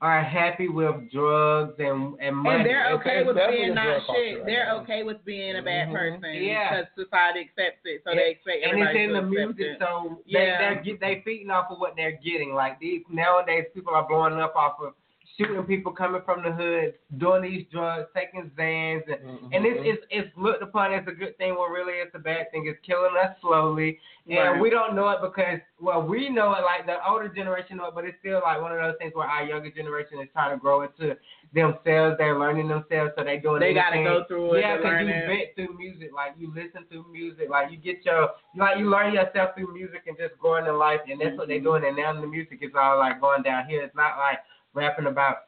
[0.02, 2.56] are happy with drugs and and money.
[2.58, 4.36] And they're okay it's with being not shit.
[4.38, 4.80] right They're now.
[4.82, 5.92] okay with being a bad Mhm.
[6.20, 6.82] person Yeah.
[6.82, 9.78] because society accepts it, so And- they expect and it's in the music, it.
[9.78, 10.74] so Yeah.
[10.74, 12.54] they they're they feeding off of what they're getting.
[12.54, 14.92] Like these nowadays, people are blowing up off of
[15.36, 19.50] shooting people coming from the hood, doing these drugs, taking Xans, and, Mhm.
[19.52, 21.56] and it's, it's it's looked upon as a good thing.
[21.58, 22.66] When really it's a bad thing.
[22.66, 24.60] It's killing us slowly, and Right.
[24.60, 26.62] we don't know it because well, we know it.
[26.62, 29.28] Like the older generation know it, but it's still like one of those things where
[29.28, 31.16] our younger generation is trying to grow into
[31.52, 32.16] themselves.
[32.18, 35.12] They're learning themselves, so they doing They got to go through it Yeah, because you
[35.26, 39.12] vet through music, like you listen through music, like you get your, like you learn
[39.12, 41.84] yourself through music and just growing in life, and that's what they're doing.
[41.84, 43.82] And now the music is all like going down here.
[43.82, 44.38] It's not like
[44.76, 45.38] rapping about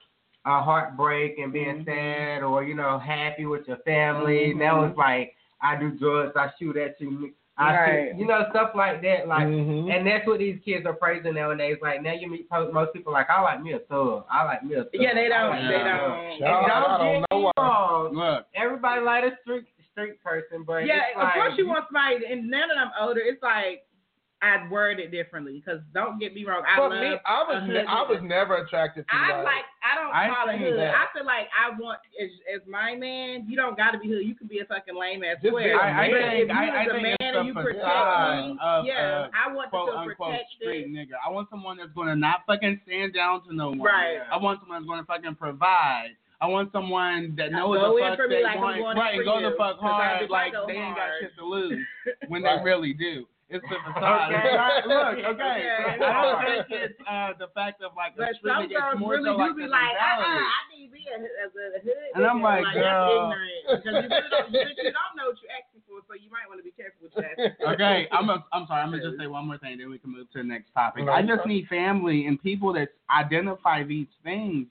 [0.46, 4.54] a heartbreak and being sad or you know happy with your family.
[4.54, 8.08] Now it's like I do drugs, I shoot at you, I Right.
[8.12, 9.28] shoot, you know stuff like that.
[9.28, 9.92] Like Mhm.
[9.94, 11.76] and that's what these kids are praising nowadays.
[11.82, 14.24] Like now you meet po- most people like I like me a thug.
[14.30, 14.90] I like me a thug.
[14.94, 15.50] Yeah, they don't.
[15.50, 16.20] like They don't.
[16.22, 18.14] And don't don't get know me wrong.
[18.14, 22.24] Look, Everybody like a street street person, but Yeah, it's of course you want somebody.
[22.26, 23.84] And now that I'm older, it's like
[24.40, 25.60] I'd word it differently.
[25.64, 27.00] Because don't get me wrong, I For love.
[27.00, 29.66] me, I was a I was never attracted to I like, like.
[29.82, 30.78] I don't I call it hood.
[30.78, 30.94] that.
[30.94, 33.46] I feel like I want as as my man.
[33.48, 34.22] You don't got to be hood.
[34.22, 35.64] You can be a fucking lame ass Just square.
[35.64, 37.36] be a I, I but think, if you I, was I a think man it's
[37.38, 40.94] and you protect me, of yeah, uh, I want to quote feel unquote street protected.
[40.94, 41.16] nigga.
[41.18, 43.80] I want someone that's gonna not fucking stand down to no one.
[43.82, 44.18] Right.
[44.30, 46.14] I want someone that's gonna fucking provide.
[46.40, 48.78] I want someone that knows Go the in fuck for me they like want.
[48.78, 51.34] going right, for go you, the fuck 'cause I hard like they ain't got shit
[51.36, 51.82] to lose
[52.28, 53.26] when they really do.
[53.48, 54.28] It's the facade.
[54.28, 54.52] Okay.
[54.52, 55.56] Right, Look, okay.
[55.64, 56.04] Okay.
[56.04, 58.76] I don't think it's uh, the fact of like But a street some nigga.
[58.76, 60.44] It's girls more really so like do be the like, uh, uh, mentality.
[60.44, 62.10] I need me a, as a hood.
[62.12, 62.44] And I'm nigga.
[62.44, 63.08] like, that's girl.
[63.08, 66.28] ignorant because you really don't, you, you don't know what you're asking for, so you
[66.28, 67.36] might want to be careful with that.
[67.72, 68.84] okay, I'm a, I'm sorry.
[68.84, 71.08] I'm gonna just say one more thing, then we can move to the next topic.
[71.08, 71.64] No, I just okay.
[71.64, 74.68] need family and people that identify these things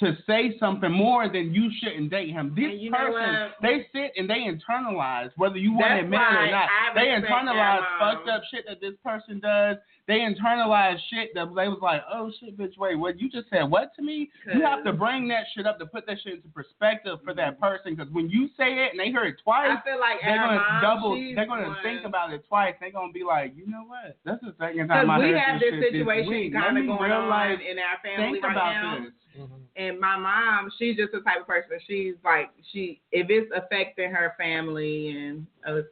[0.00, 2.54] to say something more than you shouldn't date him.
[2.54, 6.68] This person, they sit and they internalize whether you want to admit it or not.
[6.68, 9.76] I They internalize fucked up shit that this person does.
[10.08, 13.64] They internalize shit that they was like, oh shit, bitch, wait, what you just said?
[13.64, 14.30] What to me?
[14.54, 17.60] You have to bring that shit up to put that shit into perspective for that
[17.60, 17.62] mm-hmm.
[17.62, 17.94] person.
[17.94, 20.56] Because when you say it and they hear it twice, I feel like they're gonna
[20.56, 21.12] mom, double.
[21.12, 22.72] They're gonna one- think about it twice.
[22.80, 24.16] They're gonna be like, you know what?
[24.24, 26.52] That's the second Because time I we heard have this shit situation week.
[26.54, 29.04] kind Let of going realize, on in our family think right about now.
[29.04, 29.12] this.
[29.36, 29.60] Mm-hmm.
[29.76, 31.76] And my mom, she's just the type of person.
[31.86, 35.88] She's like, she if it's affecting her family and it's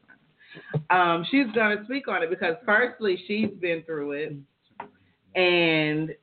[0.90, 4.32] um, she's gonna speak on it because firstly, she's been through it,
[5.34, 6.14] and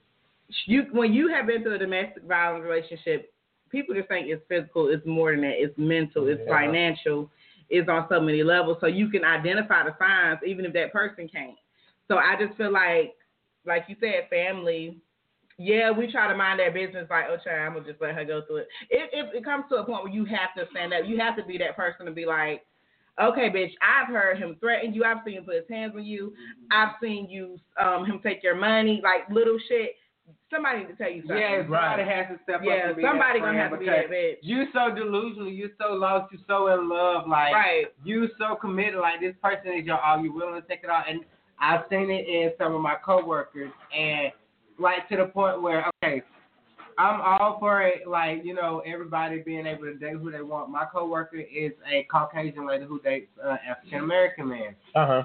[0.65, 3.33] you when you have been through a domestic violence relationship,
[3.69, 4.87] people just think it's physical.
[4.89, 5.61] It's more than that.
[5.61, 6.27] It's mental.
[6.27, 6.53] It's Yeah.
[6.59, 7.31] financial.
[7.69, 8.77] It's on so many levels.
[8.79, 11.57] So you can identify the signs even if that person can't.
[12.07, 13.15] So I just feel like,
[13.65, 14.99] like you said, family.
[15.57, 17.07] Yeah, we try to mind their business.
[17.09, 18.67] Like, oh, child, I'm gonna just let her go through it.
[18.89, 19.37] If, it.
[19.37, 21.05] it comes to a point where you have to stand up.
[21.05, 22.65] You have to be that person to be like,
[23.21, 25.03] okay, bitch, I've heard him threaten you.
[25.03, 26.33] I've seen him put his hands on you.
[26.71, 29.95] I've seen you, um, him take your money, like little shit.
[30.49, 31.37] Somebody need to tell you something.
[31.37, 32.61] Yeah, somebody has to step up.
[32.63, 34.35] Yeah, and somebody gonna have to be because that bitch.
[34.41, 35.49] You so delusional.
[35.49, 36.31] You so lost.
[36.31, 37.27] You so in love.
[37.27, 37.85] Like Right.
[38.03, 38.99] you so committed.
[38.99, 40.23] Like this person is your all.
[40.23, 41.03] You willing to take it all.
[41.07, 41.21] And
[41.59, 44.31] I've seen it in some of my coworkers, and
[44.79, 46.21] like to the point where okay,
[46.97, 48.07] I'm all for it.
[48.07, 50.69] Like you know, everybody being able to date who they want.
[50.69, 55.23] My coworker is a Caucasian lady who dates uh, African American man Uh huh.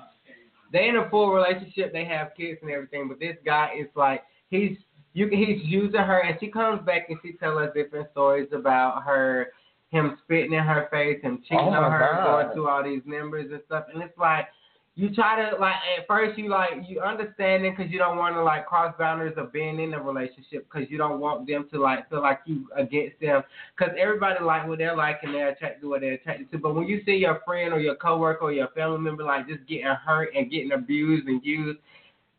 [0.72, 4.22] they in a full relationship, they have kids and everything, but this guy is like
[4.50, 4.76] he's
[5.14, 9.02] you he's using her and she comes back and she tells us different stories about
[9.04, 9.48] her
[9.90, 12.24] him spitting in her face and cheating Oh, on her, God.
[12.42, 14.46] going through all these numbers and stuff, and it's like
[14.98, 18.34] you try to like at first you like you understand it because you don't want
[18.34, 21.80] to like cross boundaries of being in a relationship because you don't want them to
[21.80, 23.40] like feel like you against them
[23.76, 26.58] because everybody like what they're like and they're attracted to what they're attracted to.
[26.58, 29.64] But when you see your friend or your coworker or your family member like just
[29.68, 31.78] getting hurt and getting abused and used,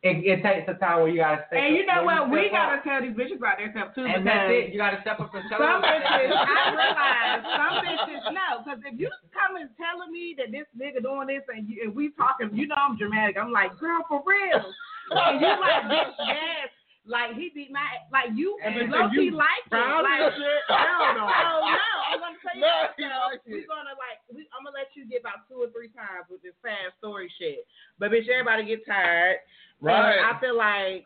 [0.02, 1.60] it, it takes a time where you gotta step.
[1.60, 2.32] And you know what?
[2.32, 4.08] We gotta tell these bitches about themselves too.
[4.08, 4.72] And that's it.
[4.72, 5.92] You gotta step up and show Some them.
[5.92, 10.68] bitches, I realize some bitches no, because if you come and telling me that this
[10.72, 13.36] nigga doing this and, you, and we talking, you know I'm dramatic.
[13.36, 14.64] I'm like, girl, for real.
[15.12, 16.72] and you like, bitch, yes.
[17.08, 17.82] Like he beat my
[18.14, 19.74] like you And low key you like it.
[19.74, 20.62] Like shit?
[20.70, 21.26] Hell no.
[21.26, 23.34] Oh no, I'm gonna tell you No, what, he though.
[23.34, 23.50] like it.
[23.50, 26.44] We're gonna like we, I'm gonna let you get about two or three times with
[26.46, 27.66] this fast story shit.
[27.98, 29.42] But bitch, everybody get tired.
[29.82, 30.20] And Right.
[30.20, 31.06] I feel like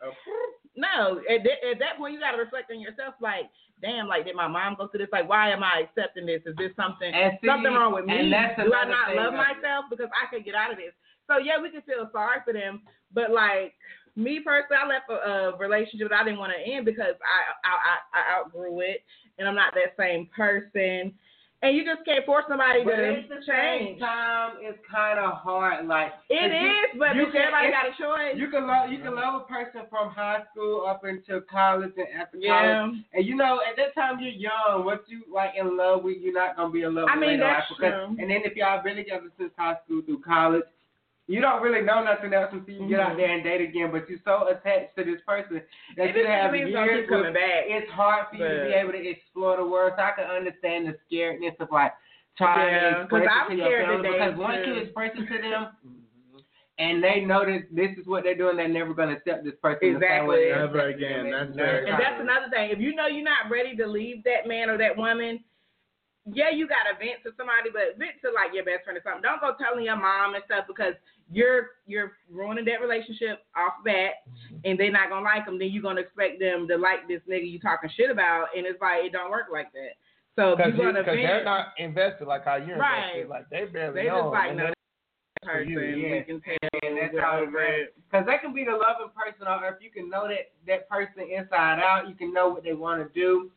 [0.76, 3.14] no, at, that- at that point you gotta reflect on yourself.
[3.20, 3.48] Like,
[3.80, 5.12] damn, like did my mom go through this?
[5.12, 6.42] Like, why am I accepting this?
[6.46, 8.18] Is this something see, something wrong with me?
[8.18, 9.36] and that's Do I not love of it.
[9.36, 10.92] myself because I could get out of this?
[11.28, 12.82] So yeah, we can feel sorry for them,
[13.12, 13.74] but like
[14.16, 17.38] me personally, I left a, a relationship that I didn't want to end because I,
[17.66, 19.02] I I I outgrew it,
[19.38, 21.14] and I'm not that same person.
[21.64, 23.98] And you just can't force somebody But to change.
[23.98, 25.86] time, it's kind of hard.
[25.88, 28.36] Like It you- but you can- everybody got a choice.
[28.36, 32.08] You can love you can love a person from high school up into college and
[32.20, 32.82] after Yeah.
[32.84, 32.96] college.
[33.14, 34.84] And you know, at that time you're young.
[34.84, 37.44] What you like in love with, you're not gonna be in love I mean, later
[37.44, 37.78] that's life.
[37.80, 38.16] Because, true.
[38.20, 40.64] And then if y'all been together since high school through college,
[41.26, 43.16] you don't really know nothing else until you get out Mhm.
[43.16, 43.90] there and date again.
[43.90, 45.62] But you're so attached to this person
[45.96, 47.64] that It you have years don't coming back.
[47.66, 49.94] It's hard for you to be able to explore the world.
[49.96, 51.94] So I can understand the scaredness of like
[52.36, 54.74] trying Yeah, to 'cause express I it to your scared family today, because once you
[54.74, 54.80] too.
[54.80, 55.76] express it to them
[56.78, 59.94] and they know that this is what they're doing, they're never gonna accept this person
[59.94, 60.50] the same way.
[60.50, 60.50] Exactly.
[60.50, 61.30] Never again.
[61.30, 62.70] That's Never And that's another thing.
[62.70, 65.42] If you know you're not ready to leave that man or that woman,
[66.26, 69.22] yeah, you gotta vent to somebody, but vent to like your best friend or something.
[69.22, 70.94] Don't go telling your mom and stuff because
[71.32, 74.56] you're you're ruining that relationship off bat, mm-hmm.
[74.64, 75.58] and they're not gonna like them.
[75.58, 78.80] Then you're gonna expect them to like this nigga you talking shit about, and it's
[78.80, 79.96] like it don't work like that.
[80.36, 83.22] So Because they're not invested like how you're Right.
[83.22, 83.28] invested.
[83.28, 84.22] Like they barely they know.
[84.22, 84.72] just like no
[85.42, 85.68] person.
[85.70, 86.22] you, We yeah.
[86.22, 86.56] can tell.
[86.82, 87.70] And that's how it over goes.
[87.86, 87.94] it.
[88.10, 89.78] Because they can be the loving person on earth.
[89.80, 92.08] You can know that that person inside out.
[92.08, 93.50] You can know what they want to do,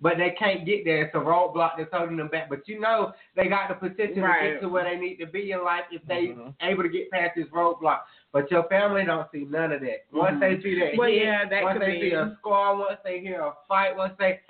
[0.00, 1.02] but they can't get there.
[1.02, 2.48] It's a roadblock that's holding them back.
[2.48, 5.52] But you know they got the potential to get to where they need to be
[5.52, 6.54] in life if they Mhm.
[6.62, 8.00] able to get past this roadblock.
[8.32, 10.06] But your family don't see none of that.
[10.12, 10.40] Once Mhm.
[10.40, 12.10] they see that, Well, hit, yeah, that once could they be.
[12.10, 14.40] see a score, once they hear a fight, once they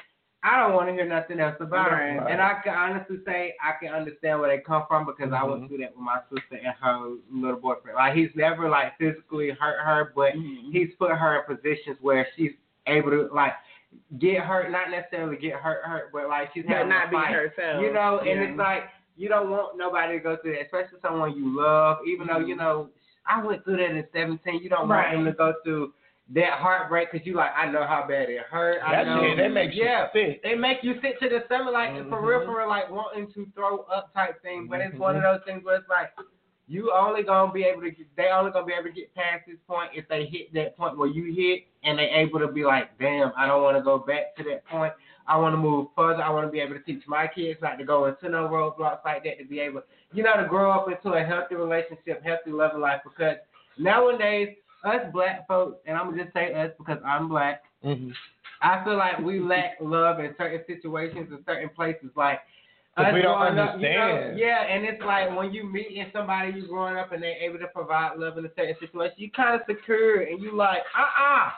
[0.43, 2.13] I don't want to hear nothing else about Right.
[2.17, 2.23] it.
[2.31, 5.51] And I can honestly say I can understand where they come from because I Mhm.
[5.51, 7.97] went through that with my sister and her little boyfriend.
[7.97, 10.73] Like he's never like physically hurt her, but Mhm.
[10.73, 12.55] he's put her in positions where she's
[12.87, 13.55] able to like
[14.19, 17.33] get hurt, not necessarily get hurt, hurt, but like she's But having not a fight.
[17.35, 17.83] herself.
[17.83, 18.47] You know, and Yeah.
[18.49, 18.85] it's like
[19.17, 21.99] you don't want nobody to go through that, especially someone you love.
[22.07, 22.91] Even though you know,
[23.27, 24.63] I went through that at 17.
[24.63, 25.15] You don't Right.
[25.15, 25.93] want them to go through
[26.33, 28.81] that heartbreak because you like, I know how bad it hurt.
[28.85, 29.21] I That know.
[29.21, 30.11] shit, that makes you yeah.
[30.13, 30.43] sick.
[30.45, 32.47] They make you sit to the stomach, like for real, Mhm.
[32.47, 34.69] for real, like wanting to throw up type thing.
[34.69, 35.33] But it's one of Mhm.
[35.37, 36.13] those things where it's like
[36.71, 39.43] you only gonna be able to, get, they only gonna be able to get past
[39.45, 42.65] this point if they hit that point where you hit, and they able to be
[42.65, 44.93] like, damn, I don't want to go back to that point.
[45.27, 46.23] I want to move further.
[46.23, 49.05] I want to be able to teach my kids not to go into no roadblocks
[49.05, 49.39] like that.
[49.39, 53.01] To be able, you know, to grow up into a healthy relationship, healthy loving life.
[53.03, 53.37] Because
[53.77, 57.65] nowadays, us black folks, and I'm gonna just say us because I'm black.
[57.85, 58.11] Mm-hmm.
[58.63, 62.11] I feel like we lack love in certain situations in certain places.
[62.15, 62.41] Like
[62.99, 64.39] we don't growing up, you know, understand.
[64.39, 67.59] yeah, and it's like when you meet in somebody you growing up and they're able
[67.59, 71.03] to provide love in a certain situation, you kind of secure and you like, uh
[71.03, 71.51] uh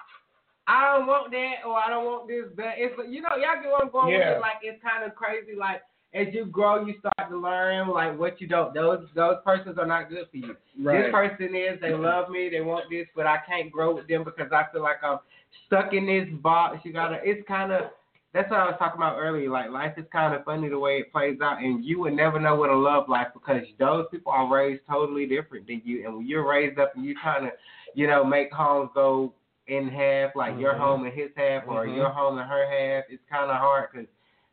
[0.68, 2.44] I don't want that or I don't want this.
[2.54, 4.28] But it's you know y'all get what I'm going Yeah.
[4.30, 4.38] with.
[4.38, 4.40] It.
[4.40, 5.56] Like it's kind of crazy.
[5.58, 5.82] Like
[6.14, 8.72] as you grow, you start to learn like what you don't.
[8.72, 10.54] Those those persons are not good for you.
[10.78, 11.80] This person is.
[11.80, 12.48] They love me.
[12.48, 15.18] They want this, but I can't grow with them because I feel like I'm
[15.66, 16.78] stuck in this box.
[16.84, 17.18] You gotta.
[17.24, 17.90] It's kind of.
[18.32, 19.50] That's what I was talking about earlier.
[19.50, 22.40] Like life is kind of funny the way it plays out, and you would never
[22.40, 26.06] know what a love life because those people are raised totally different than you.
[26.06, 27.52] And when you're raised up and you kind of,
[27.94, 29.34] you know, make homes go
[29.66, 30.78] in half, like your Mhm.
[30.78, 31.94] home and his half, or Mhm.
[31.94, 34.08] your home and her half, it's kind of hard because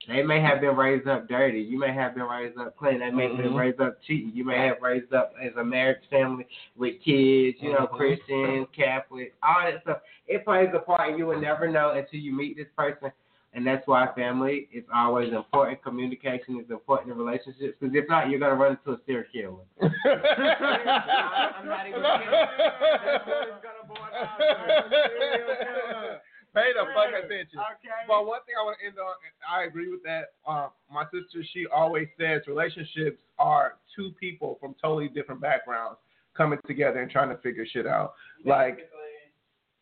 [0.07, 1.59] they may have been raised up dirty.
[1.61, 2.99] You may have been raised up clean.
[2.99, 3.59] They may have been Mhm.
[3.59, 4.31] raised up cheating.
[4.33, 7.97] You may have raised up as a marriage family with kids, you know, Mhm.
[7.97, 10.01] Christians, Catholics, all that stuff.
[10.27, 13.11] It plays a part, and you will never know until you meet this person.
[13.53, 15.81] And that's why family is always important.
[15.83, 19.65] Communication is important in relationships because if not, you're gonna run into a serial killer.
[19.81, 22.29] I'm not even kidding.
[22.29, 26.19] That's what it's gonna boil down to.
[26.53, 27.59] Pay the fuck attention.
[27.59, 27.89] Okay.
[28.07, 30.33] But one thing I want to end on, and I agree with that.
[30.47, 35.99] Uh, my sister, she always says relationships are two people from totally different backgrounds
[36.35, 38.13] coming together and trying to figure shit out.
[38.45, 38.89] Like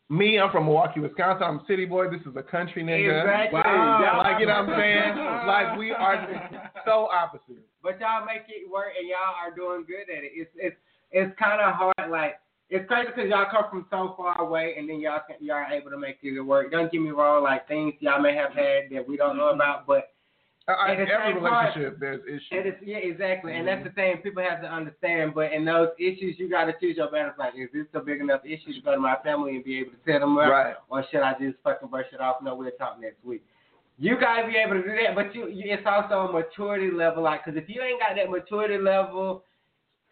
[0.10, 1.44] me, I'm from Milwaukee, Wisconsin.
[1.44, 2.10] I'm a city boy.
[2.10, 3.22] This is a country nigga.
[3.22, 3.60] Exactly.
[3.60, 4.02] Wow.
[4.04, 5.18] Y'all- Like you know what I'm saying?
[5.48, 7.64] like we are so opposite.
[7.84, 10.32] But y'all make it work, and y'all are doing good at it.
[10.34, 10.76] It's it's
[11.12, 12.10] it's kind of hard.
[12.12, 12.40] Like
[12.70, 15.72] it's crazy because y'all come from so far away, and then y'all can, y'all are
[15.72, 16.72] able to make it work.
[16.72, 17.44] Don't get me wrong.
[17.44, 20.10] Like things y'all may have had that we don't know about, but
[20.68, 22.48] I, I, every same time- relationship, there's issues.
[22.52, 23.84] it is yeah exactly, and Mm-hmm.
[23.84, 25.34] that's the thing people have to understand.
[25.34, 27.36] But in those issues, you got to choose your battles.
[27.40, 29.92] Like, is this a big enough issue to go to my family and be able
[29.92, 30.76] to tell them up, Right.
[30.90, 32.38] or should I just fucking brush it off?
[32.42, 33.44] No, we'll talk next week.
[33.98, 37.24] You gotta be able to do that, but you, you it's also a maturity level.
[37.24, 39.44] Like, cause if you ain't got that maturity level,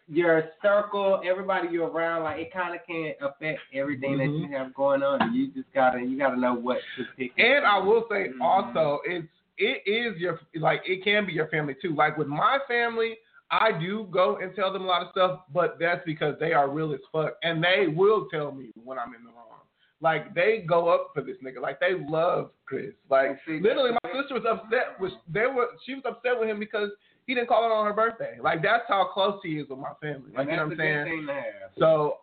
[0.08, 4.18] your circle, everybody you're around, like it kind of can affect everything Mhm.
[4.18, 5.34] that you have going on.
[5.34, 7.32] You just gotta, you gotta know what to pick.
[7.38, 8.40] And I will say Mhm.
[8.40, 9.26] also, it's
[9.58, 11.94] it is your like it can be your family too.
[11.94, 13.16] Like with my family,
[13.50, 16.68] I do go and tell them a lot of stuff, but that's because they are
[16.68, 19.46] real as fuck, and they will tell me when I'm in the wrong.
[20.00, 21.60] Like they go up for this nigga.
[21.60, 22.92] Like they love Chris.
[23.10, 25.00] Like See, literally, my sister was upset.
[25.00, 26.90] With, they were she was upset with him because
[27.26, 28.36] he didn't call her on her birthday.
[28.42, 30.32] Like that's how close he is with my family.
[30.36, 31.28] Like you know what I'm saying?
[31.78, 32.18] So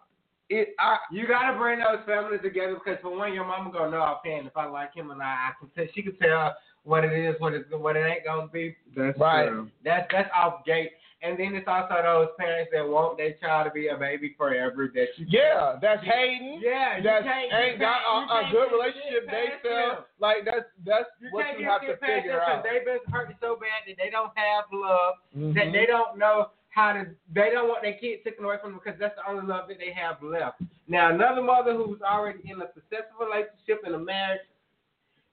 [0.50, 4.02] it I You gotta bring those families together because for one, your mama gonna know
[4.02, 5.26] offhand if I like him or not.
[5.26, 8.48] I can tell, she can tell what it is, what it's what it ain't gonna
[8.48, 8.76] be.
[8.96, 9.48] That's Right.
[9.48, 9.69] true.
[9.84, 10.91] That's that's off gate.
[11.24, 14.91] And then it's also those parents that want their child to be a baby forever.
[14.93, 16.60] That you yeah, that's hating.
[16.62, 19.32] yeah, that's that ain't got a, a good relationship.
[19.32, 22.63] They feel like that's that's You what you have to figure past them out.
[22.67, 25.13] they've been hurt so bad that they don't have love.
[25.56, 25.72] That Mhm.
[25.72, 27.06] they don't know how to.
[27.34, 29.80] They don't want their kids taken away from them because that's the only love that
[29.80, 30.60] they have left.
[30.89, 34.41] Now another mother who's already in a successful relationship in a marriage,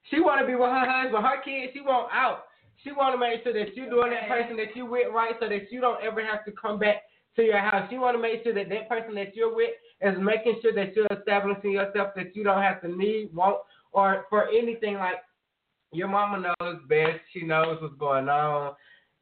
[0.09, 1.25] she want to be with her husband.
[1.25, 2.45] Her kids, she want out.
[2.83, 5.49] She want to make sure that you're doing that person that you with right, so
[5.49, 7.03] that you don't ever have to come back
[7.37, 7.87] to your house.
[7.91, 10.97] She want to make sure that that person that you're with is making sure that
[10.97, 13.59] you're establishing yourself, that you don't have to need, want,
[13.93, 15.17] or for anything like
[15.93, 17.21] your mama knows best.
[17.33, 18.75] She knows what's going on.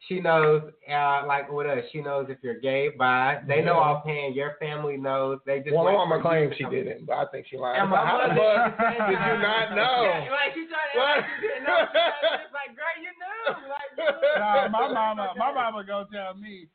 [0.06, 3.40] She knows, uh, like with us, she knows if you're gay, bi.
[3.46, 3.98] They know Yeah.
[3.98, 4.36] offhand.
[4.36, 5.40] Your family knows.
[5.44, 7.80] They just Well, mama claims she didn't, but I think she lied.
[7.80, 10.02] And my mother fuck at the same did you not know?
[10.04, 11.78] Yeah, like she tried to like she didn't know.
[11.84, 13.68] She tried to act like, girl, you knew.
[13.68, 13.90] Like,
[14.38, 16.68] Nah, my mama, my mama gonna tell me,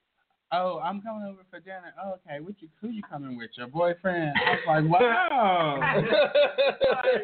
[0.52, 3.52] "Oh, I'm coming over for dinner." Oh, okay, what you, who you coming with?
[3.58, 4.36] Your boyfriend?
[4.36, 5.80] I was like, "Wow."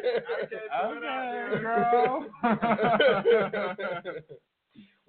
[0.44, 2.26] okay, girl.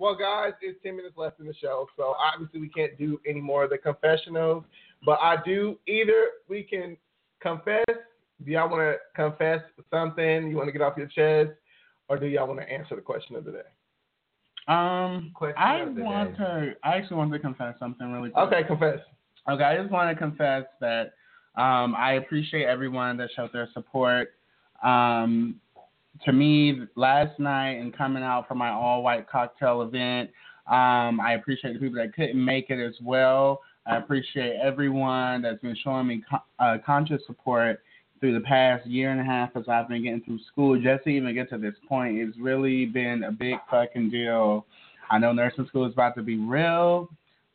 [0.02, 3.40] Well, guys, it's 10 minutes left in the show, so obviously we can't do any
[3.40, 4.64] more of the confessionals.
[5.06, 6.98] But I do either we can
[7.40, 7.86] confess.
[8.44, 9.62] Do y'all want to confess
[9.92, 11.52] something you want to get off your chest,
[12.10, 13.60] or do y'all want to answer the question of the day?
[14.68, 16.46] um, Question I want day.
[16.46, 16.74] to.
[16.84, 18.44] I actually want to confess something really quick.
[18.48, 18.98] Okay, confess.
[19.48, 21.14] Okay, I just want to confess that
[21.56, 24.30] um, I appreciate everyone that showed their support.
[24.84, 25.61] Um,
[26.26, 30.30] to me, last night and coming out for my all white cocktail event,
[30.68, 33.62] um, I appreciate the people that couldn't make it as well.
[33.86, 36.24] I appreciate everyone that's been showing me
[36.60, 37.82] uh, conscious support
[38.20, 40.80] through the past year and a half as I've been getting through school.
[40.80, 44.66] Just to even get to this point, it's really been a big fucking deal.
[45.10, 47.10] I know nursing school is about to be real,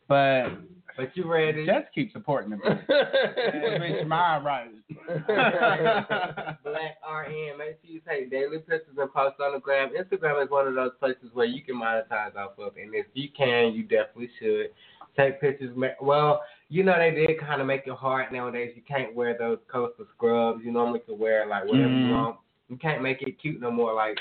[0.09, 0.49] but
[0.97, 1.65] But you ready?
[1.65, 2.55] Just keep supporting the
[2.89, 4.07] bitch.
[4.07, 4.71] my right.
[6.63, 7.57] Black RN.
[7.57, 9.89] Make sure you take daily pictures and post on the gram.
[9.89, 13.29] Instagram is one of those places where you can monetize off of, and if you
[13.35, 14.67] can, you definitely should
[15.15, 15.75] take pictures.
[16.01, 18.73] Well, you know they did kind of make it hard nowadays.
[18.75, 20.61] You can't wear those colorful scrubs.
[20.65, 22.11] You normally could wear like whatever you Mhm.
[22.11, 22.37] want.
[22.69, 23.93] You can't make it cute no more.
[23.93, 24.17] Like.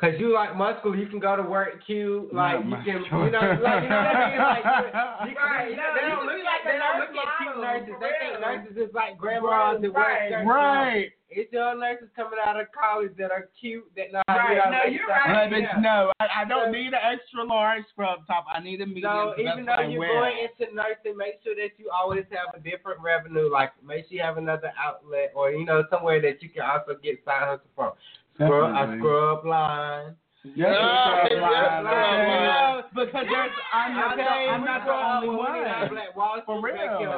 [0.00, 3.58] Cause you like muscle, you can go to work cute, like you can, you know,
[3.58, 6.38] like you know what I mean, like you, you Right, you know, they don't look
[6.46, 7.94] like they don't look at cute nurses.
[7.98, 10.46] They think nurses is like grandmas that wear Right, skirts.
[10.46, 11.08] right.
[11.34, 14.62] It's your nurses coming out of college that are cute that know how to Right,
[14.62, 15.50] do no, you're right.
[15.50, 15.82] But Yeah.
[15.82, 18.46] no, I, I don't need an extra large scrub top.
[18.46, 19.02] I need a medium.
[19.02, 20.14] So even though that's what I you're wear.
[20.14, 23.50] going into nursing, make sure that you always have a different revenue.
[23.50, 26.94] Like make sure you have another outlet or you know somewhere that you can also
[27.02, 27.92] get side hustle from.
[28.38, 28.98] Scrub, a Definitely.
[28.98, 30.14] scrub line.
[30.44, 32.46] Yes, Yeah, yes, line, line.
[32.46, 32.84] line.
[32.94, 35.88] Because there's, I'm not, the, I'm not the only when we one.
[35.90, 36.74] Black Wall For real.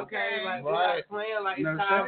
[0.09, 0.41] okay?
[0.43, 0.97] Like we're Right.
[0.97, 2.07] not playing like it's No time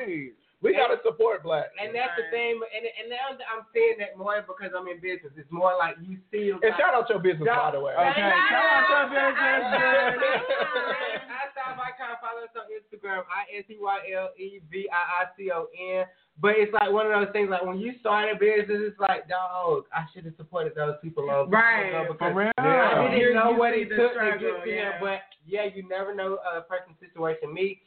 [0.64, 0.72] shade.
[0.72, 1.70] we gotta support black.
[1.76, 5.04] And that's the thing, and and now that I'm seeing that more because I'm in
[5.04, 5.36] business.
[5.36, 6.56] It's more like you see.
[6.56, 7.92] And shout out your business, by the way.
[7.94, 9.64] Okay, shout out to business.
[11.28, 14.88] I stop by kind follow us on Instagram, I S E Y L E V
[14.88, 16.06] I I C O N.
[16.40, 17.50] But it's like one of those things.
[17.52, 21.28] Like when you start a business, it's like, dog, I should have supported those people
[21.28, 22.18] long time Right.
[22.18, 22.52] For real.
[22.58, 24.66] I didn't You- know you what it the took to get to yeah.
[24.66, 24.94] here.
[25.00, 27.54] But yeah, you never know a person's situation.
[27.54, 27.82] Me,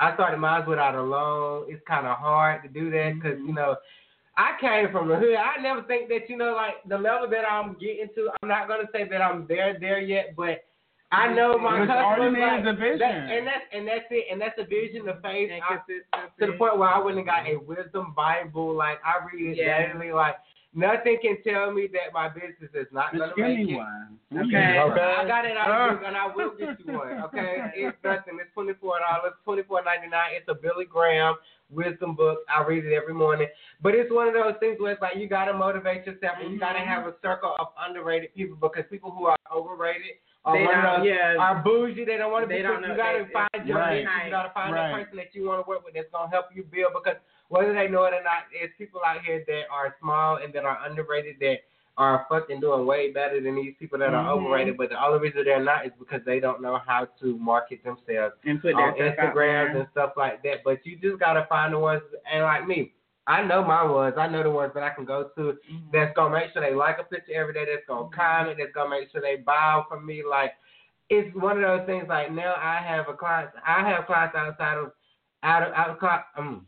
[0.00, 1.66] I started mine without a loan.
[1.68, 3.76] It's kind of hard to do that because you know.
[4.36, 5.36] I came from the hood.
[5.36, 8.30] I never think that you know, like the level that I'm getting to.
[8.42, 10.64] I'm not gonna say that I'm there, there yet, but
[11.12, 12.40] I know my But all customers.
[12.42, 12.98] Like, a vision.
[12.98, 14.26] that, and that's and that's it.
[14.32, 15.50] And that's a vision, the faith.
[15.52, 18.74] And I- to the point where I went and got a wisdom Bible.
[18.74, 19.92] Like I read it Yeah.
[19.92, 20.10] daily.
[20.10, 20.34] Like
[20.74, 23.74] nothing can tell me that my business is not gonna give make it.
[23.76, 24.18] one.
[24.32, 24.78] Okay.
[24.78, 25.14] Okay.
[25.18, 27.20] I got it out of book and I will get you one.
[27.30, 28.38] Okay, it's nothing.
[28.40, 30.34] It's twenty four dollars, twenty four ninety nine.
[30.34, 31.36] It's a Billy Graham
[31.70, 32.40] wisdom book.
[32.48, 33.48] I read it every morning.
[33.82, 36.58] But it's one of those things where it's like you gotta motivate yourself and you
[36.60, 36.88] gotta Mm-hmm.
[36.88, 41.06] have a circle of underrated people because people who are overrated are They don't- those
[41.08, 41.36] yeah.
[41.40, 42.04] are bougie.
[42.04, 42.56] They don't want to be.
[42.56, 44.04] They don't You know gotta that- find your Right.
[44.04, 44.24] niche.
[44.26, 44.90] You gotta find Right.
[44.92, 47.16] that person that you want to work with that's gonna help you build because
[47.48, 50.64] whether they know it or not, there's people out here that are small and that
[50.64, 51.58] are underrated that
[51.96, 54.28] are fucking doing way better than these people that are Mhm.
[54.28, 54.76] overrated.
[54.76, 58.34] But the only reason they're not is because they don't know how to market themselves
[58.44, 60.64] and put on Instagrams and stuff like that.
[60.64, 62.92] But you just gotta find the ones and like me.
[63.26, 64.16] I know my ones.
[64.18, 65.58] I know the ones that I can go to
[65.92, 68.90] that's gonna make sure they like a picture every day, that's gonna comment, that's gonna
[68.90, 70.22] make sure they buy from me.
[70.24, 70.52] Like
[71.10, 74.78] it's one of those things like now I have a client I have clients outside
[74.78, 74.92] of
[75.42, 76.66] out of out of um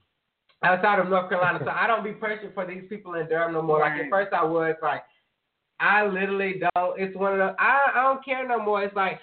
[0.62, 1.61] outside of North Carolina.
[1.64, 3.80] so I don't be pressured for these people in Durham no more.
[3.80, 5.02] Like at first I was like
[5.78, 8.82] I literally don't it's one of the I, I don't care no more.
[8.82, 9.20] It's like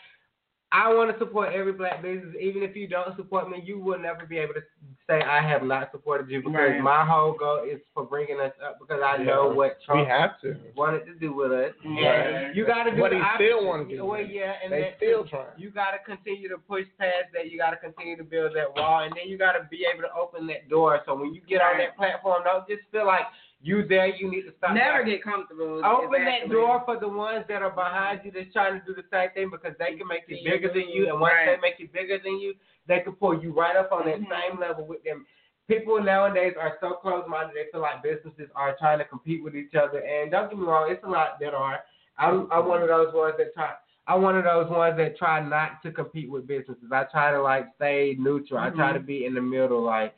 [0.72, 2.36] I want to support every black business.
[2.40, 4.62] Even if you don't support me, you will never be able to
[5.08, 6.82] say I have not supported you because Right.
[6.82, 9.56] my whole goal is for bringing us up because I know Yeah.
[9.56, 10.56] what We Trump have to.
[10.76, 11.74] wanted to do with us.
[11.84, 11.96] Right.
[11.98, 13.36] And you got to do What the he opposite.
[13.48, 14.06] still wanna do.
[14.06, 15.48] Well, yeah, and They still trying.
[15.58, 17.52] You got to continue to push past that.
[17.52, 20.04] You got to continue to build that wall, and then you got to be able
[20.04, 21.02] to open that door.
[21.06, 23.26] So when you get on that platform, don't just feel like
[23.64, 24.08] you there.
[24.08, 24.76] You need to stop.
[24.76, 25.06] Never there.
[25.18, 25.80] get comfortable.
[25.84, 29.08] Open that door for the ones that are behind you that's trying to do the
[29.12, 31.56] same thing because they can make it bigger than you, and once Right.
[31.56, 32.54] they make it bigger than you,
[32.86, 34.30] they can pull you right up on that Mhm.
[34.30, 35.26] same level with them.
[35.68, 39.74] People nowadays are so close-minded; they feel like businesses are trying to compete with each
[39.76, 40.00] other.
[40.00, 41.80] And don't get me wrong, it's a lot that are.
[42.18, 43.74] I'm, I'm one of those ones that try.
[44.06, 46.92] I'm one of those ones that try not to compete with businesses.
[46.92, 48.60] I try to like stay neutral.
[48.60, 49.82] I try to be in the middle.
[49.82, 50.14] Like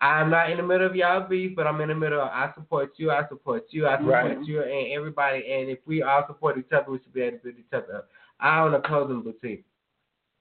[0.00, 2.20] I'm not in the middle of y'all beef, but I'm in the middle.
[2.20, 3.10] Of, I support you.
[3.10, 3.86] I support you.
[3.88, 4.44] I support Right.
[4.46, 5.38] you, and everybody.
[5.52, 7.96] And if we all support each other, we should be able to build each other
[7.96, 8.08] up.
[8.38, 9.64] I own a clothing boutique.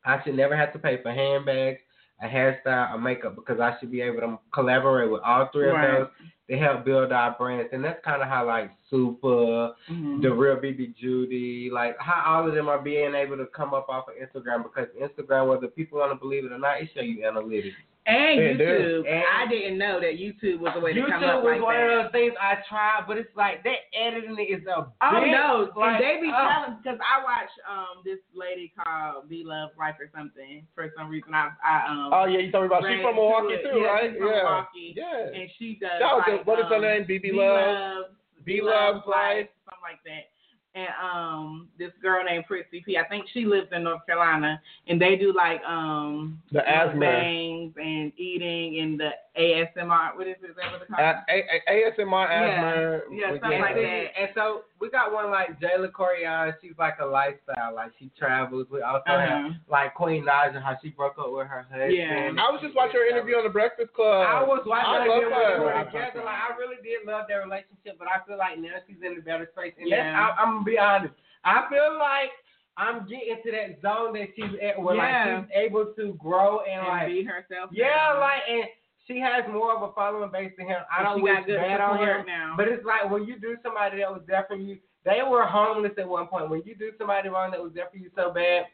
[0.06, 1.80] I should never have to pay for handbags,
[2.22, 5.76] a hairstyle, a makeup because I should be able to collaborate with all three of
[5.76, 5.88] Right.
[6.00, 6.08] those
[6.50, 7.70] to help build our brands.
[7.74, 10.22] And that's kind of how like Super, Mhm.
[10.22, 13.90] the real BB Judy, like how all of them are being able to come up
[13.90, 17.02] off of Instagram because Instagram, whether people want to believe it or not, it show
[17.02, 17.74] you analytics.
[18.10, 18.58] And it.
[18.58, 19.04] YouTube.
[19.06, 21.28] And- I didn't know that YouTube was a way to come up like that.
[21.28, 24.40] YouTube up was like one of those things I tried, but it's like that editing
[24.48, 25.68] is a Oh big, no!
[25.76, 29.72] like, and they be uh, telling because I watch um this lady called Be Love
[29.78, 31.34] Life or something for some reason.
[31.36, 33.74] I I um Oh yeah, you talking about she ran from Milwaukee into it.
[33.74, 34.10] too, Yeah, right?
[34.12, 34.34] she's from yeah.
[34.40, 34.94] Milwaukee.
[34.96, 35.28] Yeah.
[35.42, 37.06] and she does Shout out to- like what is her um, name?
[37.06, 38.06] BB Love?
[38.46, 39.48] B Love Life.
[39.66, 40.30] something like that.
[40.76, 42.98] and um this girl named Prissy P.
[42.98, 47.00] I think she lives in North Carolina, and they do like um The asthma.
[47.00, 49.10] bangs and eating and the
[49.40, 50.16] ASMR.
[50.16, 50.50] What is it?
[50.52, 51.00] Is that what it's called?
[51.00, 53.02] A- A- A- ASMR asthma.
[53.12, 54.06] Yeah, with- something and, like that.
[54.18, 56.54] and so we got one like Jayla Koriyan.
[56.62, 57.74] She's like a lifestyle.
[57.76, 58.68] Like she travels.
[58.72, 59.50] We also have Uh-huh.
[59.70, 61.94] like Queen Naija, how she broke up with her husband.
[61.94, 62.32] Yeah.
[62.38, 64.26] I was just watching her interview on the Breakfast Club.
[64.28, 65.54] I was watching I them love when her.
[65.54, 66.22] they were together.
[66.26, 69.22] Like I really did love their relationship, but I feel like now she's in a
[69.22, 69.74] better space.
[69.80, 70.14] And Yeah.
[70.18, 71.14] I, I'm gonna be honest.
[71.46, 72.32] I feel like
[72.78, 75.38] I'm getting to that zone that she's at, where Yeah.
[75.42, 77.72] like she's able to grow and, and like be herself.
[77.74, 78.20] yeah, now.
[78.20, 78.66] like and
[79.08, 80.78] she has more of a following base than him.
[80.92, 82.54] I don't she wish got good bad on support him, now.
[82.58, 84.78] but it's like when you do somebody that was there for you.
[85.06, 86.50] They were homeless at one point.
[86.50, 88.66] When you do somebody wrong that was there for you so bad,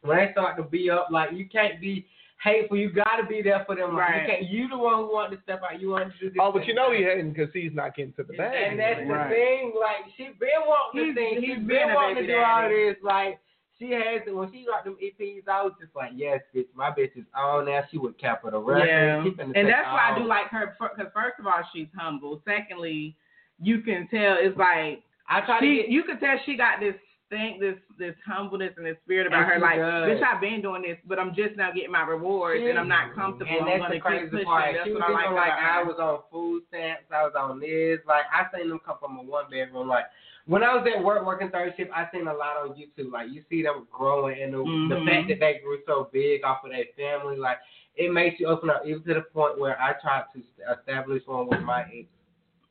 [0.00, 2.06] when they start to be up, like you can't be
[2.42, 2.78] hateful.
[2.78, 3.92] You got to be there for them.
[3.94, 4.22] Like, Right.
[4.22, 4.42] You can't.
[4.48, 5.78] You the one who want to step out.
[5.78, 6.38] You want to do this.
[6.40, 7.06] Oh, but you know he thing.
[7.06, 8.54] hating because he's not getting to the bag.
[8.56, 9.72] And that's the thing.
[9.78, 11.34] Like she been wanting He's- this thing.
[11.40, 12.96] he's He's been been wanting to baby do all this.
[13.04, 13.38] Like
[13.78, 15.48] she has it when she got them EPs.
[15.48, 16.66] I was just like, yes, bitch.
[16.74, 17.82] My bitch is on now.
[17.90, 18.88] She with Capitol Records.
[18.88, 22.40] Yeah, and that's why I do like her because first of all she's humble.
[22.44, 23.16] Secondly,
[23.60, 25.90] you can tell it's like I try to she, get.
[25.90, 26.94] you can tell she got this
[27.28, 29.58] thing, this this humbleness and this spirit about her.
[29.58, 30.08] Like, does.
[30.08, 33.14] bitch, I've been doing this, but I'm just now getting my rewards, and I'm not
[33.14, 33.50] comfortable.
[33.50, 34.74] And that's the crazy part.
[34.74, 35.34] That's She what I like.
[35.34, 37.12] like I was on food stamps.
[37.12, 37.98] I was on this.
[38.06, 39.88] Like I seen them come from a one bedroom.
[39.88, 40.06] Like
[40.46, 43.12] when I was at work working third shift, I seen a lot on YouTube.
[43.12, 45.06] Like you see them growing, and the, the Mhm.
[45.06, 47.58] fact that they grew so big off of their family, like
[47.96, 48.82] it makes you open up.
[48.86, 50.42] Even to the point where I tried to
[50.78, 52.06] establish one with my ex,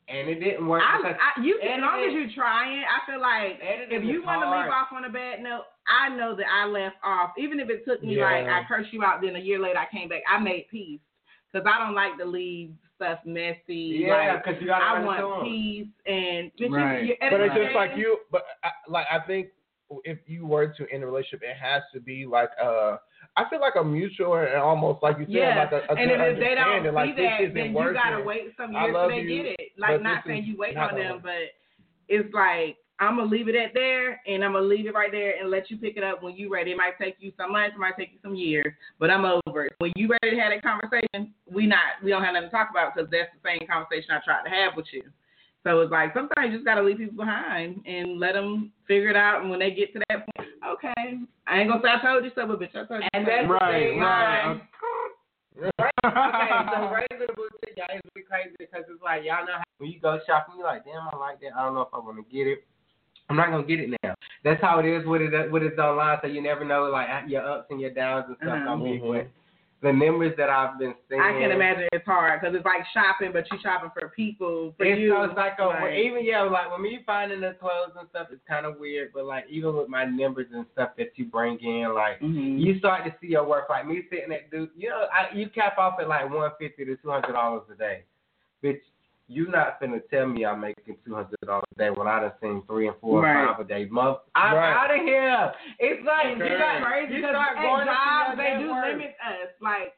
[0.07, 0.83] and it didn't work.
[0.85, 4.49] I, I, you, as long as you're trying, I feel like if you want to
[4.51, 7.31] leave off on a bad note, I know that I left off.
[7.37, 8.23] Even if it took me Yeah.
[8.23, 10.21] like I cursed you out, then a year later I came back.
[10.29, 11.01] I made peace
[11.51, 14.05] because I don't like to leave stuff messy.
[14.07, 17.03] Yeah, like, because you got I to want peace and but Right.
[17.05, 18.17] you- But it's just like you.
[18.31, 19.49] But I, like I think
[20.03, 22.97] if you were to end a relationship, it has to be like uh
[23.37, 26.09] I feel like a mutual and almost like you said, Yeah, like a, a and
[26.09, 26.91] good if they don't understanding.
[26.91, 27.93] see Like this that, isn't then you working.
[27.93, 29.71] gotta wait some I years love till they you, get it.
[29.77, 31.51] Like not saying you wait not on them, but
[32.07, 35.35] it's like I'm gonna leave it at there, and I'm gonna leave it right there
[35.39, 36.71] and let you pick it up when you're ready.
[36.71, 39.65] It might take you some months, it might take you some years, but I'm over
[39.65, 39.73] it.
[39.79, 42.69] When you ready to have that conversation, we not we don't have nothing to talk
[42.71, 45.03] about because that's the same conversation I tried to have with you.
[45.65, 49.17] So it's like sometimes you just gotta leave people behind and let them figure it
[49.17, 49.41] out.
[49.41, 52.31] And when they get to that point, okay, I ain't gonna say I told you
[52.33, 53.09] so, but bitch, I told you.
[53.11, 53.31] And so.
[53.33, 54.55] that's the Right, thing, right.
[54.55, 54.61] like,
[55.59, 59.65] okay, so raising the boutique, y'all is really crazy because it's like y'all know how
[59.79, 61.51] when you go shopping, you're like, damn, I like that.
[61.57, 62.63] I don't know if I want to get it.
[63.29, 64.13] I'm not gonna get it now.
[64.43, 66.19] That's how it is with it with it's online.
[66.21, 68.49] So you never know like your ups and your downs and stuff.
[68.49, 68.65] Uh-huh.
[68.77, 69.27] gonna be with
[69.81, 71.21] the numbers that I've been seeing.
[71.21, 74.73] I can imagine it's hard because it's like shopping, but you're shopping for people.
[74.77, 77.55] For It's, you, so it's like, a, like- even yeah, like when me finding the
[77.59, 79.11] clothes and stuff, it's kind of weird.
[79.13, 82.59] But like even with my numbers and stuff that you bring in, like Mhm.
[82.59, 83.65] you start to see your work.
[83.69, 86.85] Like me sitting at dude, you know, I, you cap off at like one fifty
[86.85, 88.03] to two hundred dollars a day,
[88.63, 88.81] bitch.
[89.27, 92.33] You not finna tell me I'm making two hundred dollars a day when I done
[92.41, 93.41] seen three and four Right.
[93.49, 93.85] and five a day.
[93.89, 94.69] Month, I'm Right.
[94.73, 95.51] out of here.
[95.79, 98.53] It's like And you got crazy you because start at going to see jobs they
[98.61, 98.85] do worth.
[98.85, 99.49] limit us.
[99.61, 99.93] Like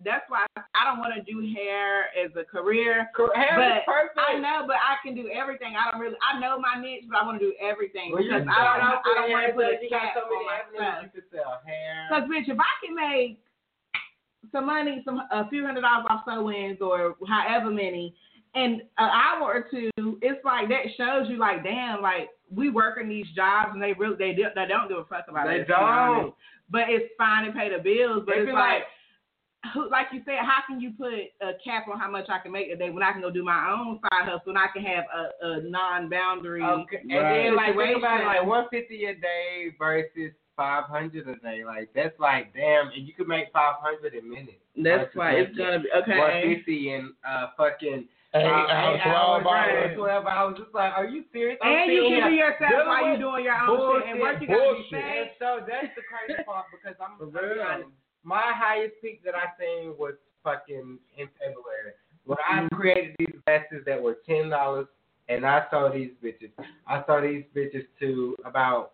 [0.00, 3.10] that's why I don't want to do hair as a career.
[3.36, 4.18] Hair but is perfect.
[4.18, 5.76] I know, but I can do everything.
[5.76, 6.16] I don't really.
[6.24, 8.88] I know my niche, but I want to do everything When you because I don't.
[8.88, 11.04] off I don't want to put a you cap so on my avenues stuff.
[11.04, 12.08] you can sell hair.
[12.08, 13.38] Because bitch, if I can make
[14.50, 18.16] some money, some a few hundred dollars off sew-ins or however many,
[18.54, 23.08] in an hour or two, it's like that shows you like, damn, like we working
[23.08, 25.66] these jobs and they really they do, they don't give a fuck about it.
[25.66, 26.34] They us, you know don't.
[26.70, 28.24] But it's fine to pay the bills.
[28.26, 28.54] But They it's like.
[28.54, 28.82] like-
[29.74, 32.50] Who, like you said, how can you put a cap on how much I can
[32.50, 34.82] make a day when I can go do my own side hustle and I can
[34.82, 37.44] have a, a non-boundary Okay, and Right.
[37.44, 41.62] then like think about it, like one fifty a day versus five hundred a day.
[41.64, 44.60] Like that's like damn, and you could make five hundred a minute.
[44.76, 46.56] That's why it's gonna be okay.
[46.56, 49.44] fifty in uh fucking Eight hours, eight hours, 12 hours.
[49.44, 50.56] right, twelve hours.
[50.58, 51.58] It's like, are you serious?
[51.62, 54.20] I'm And you can be yourself dealing while you with doing your own shit and
[54.20, 54.40] work.
[54.40, 54.88] You gotta be bullshit.
[54.88, 55.04] safe.
[55.20, 57.90] And so that's the crazy part because I'm, For I'm being honest.
[58.24, 60.14] My highest peak that I seen was
[60.44, 61.92] fucking in February.
[62.24, 62.74] When I Mm-hmm.
[62.76, 64.86] created these glasses that were ten dollars
[65.28, 66.50] and I sold these bitches.
[66.86, 68.92] I sold these bitches to about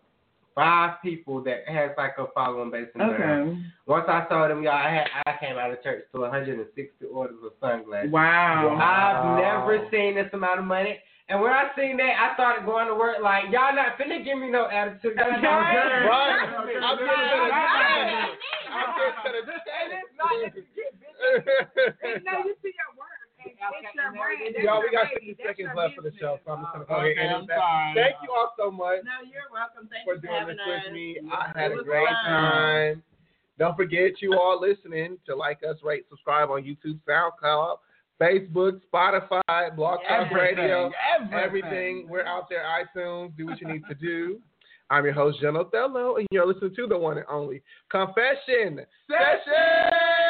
[0.59, 3.41] five people that has like a following base in there.
[3.43, 3.57] Okay.
[3.87, 7.39] Once I sold them, y'all, I had I came out of church to 160 orders
[7.43, 8.11] of sunglasses.
[8.11, 8.75] Wow.
[8.75, 10.99] I've never seen this amount of money.
[11.29, 14.37] And when I seen that, I started going to work like, y'all not finna give
[14.37, 15.13] me no attitude.
[15.15, 16.09] Y'all not Right.
[16.09, 16.41] Right.
[16.49, 18.33] I'm I'm just just gonna- gonna-
[18.69, 21.45] I'm just gonna- And it's not just get bitches.
[22.01, 23.08] And no, you see your work.
[23.39, 26.95] And Y'all, we got 60 seconds left for the show, so I'm just gonna go
[26.95, 27.93] ahead Okay, and I'm sorry.
[27.95, 29.87] Thank you all so much No, you're welcome.
[29.89, 30.83] Thank for you doing this us.
[30.85, 31.17] with me.
[31.31, 32.25] I had a great fun.
[32.25, 33.03] time.
[33.57, 37.77] Don't forget, you all listening, to like us, rate, subscribe on YouTube, SoundCloud,
[38.21, 41.39] Facebook, Spotify, Blog Talk Radio, Everything.
[41.39, 42.07] everything.
[42.09, 43.35] We're out there, iTunes.
[43.37, 44.39] Do what you need to do.
[44.89, 47.61] I'm your host, Jen Othello, and you're listening to the one and only
[47.91, 50.28] Confession Session.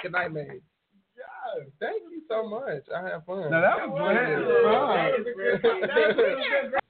[0.02, 0.60] Good night, man.
[1.16, 2.84] Yeah, thank you so much.
[2.94, 3.50] I had fun.
[3.50, 3.98] No, that was
[5.34, 5.60] great.
[5.60, 5.80] Fun.
[5.82, 6.80] That was fun.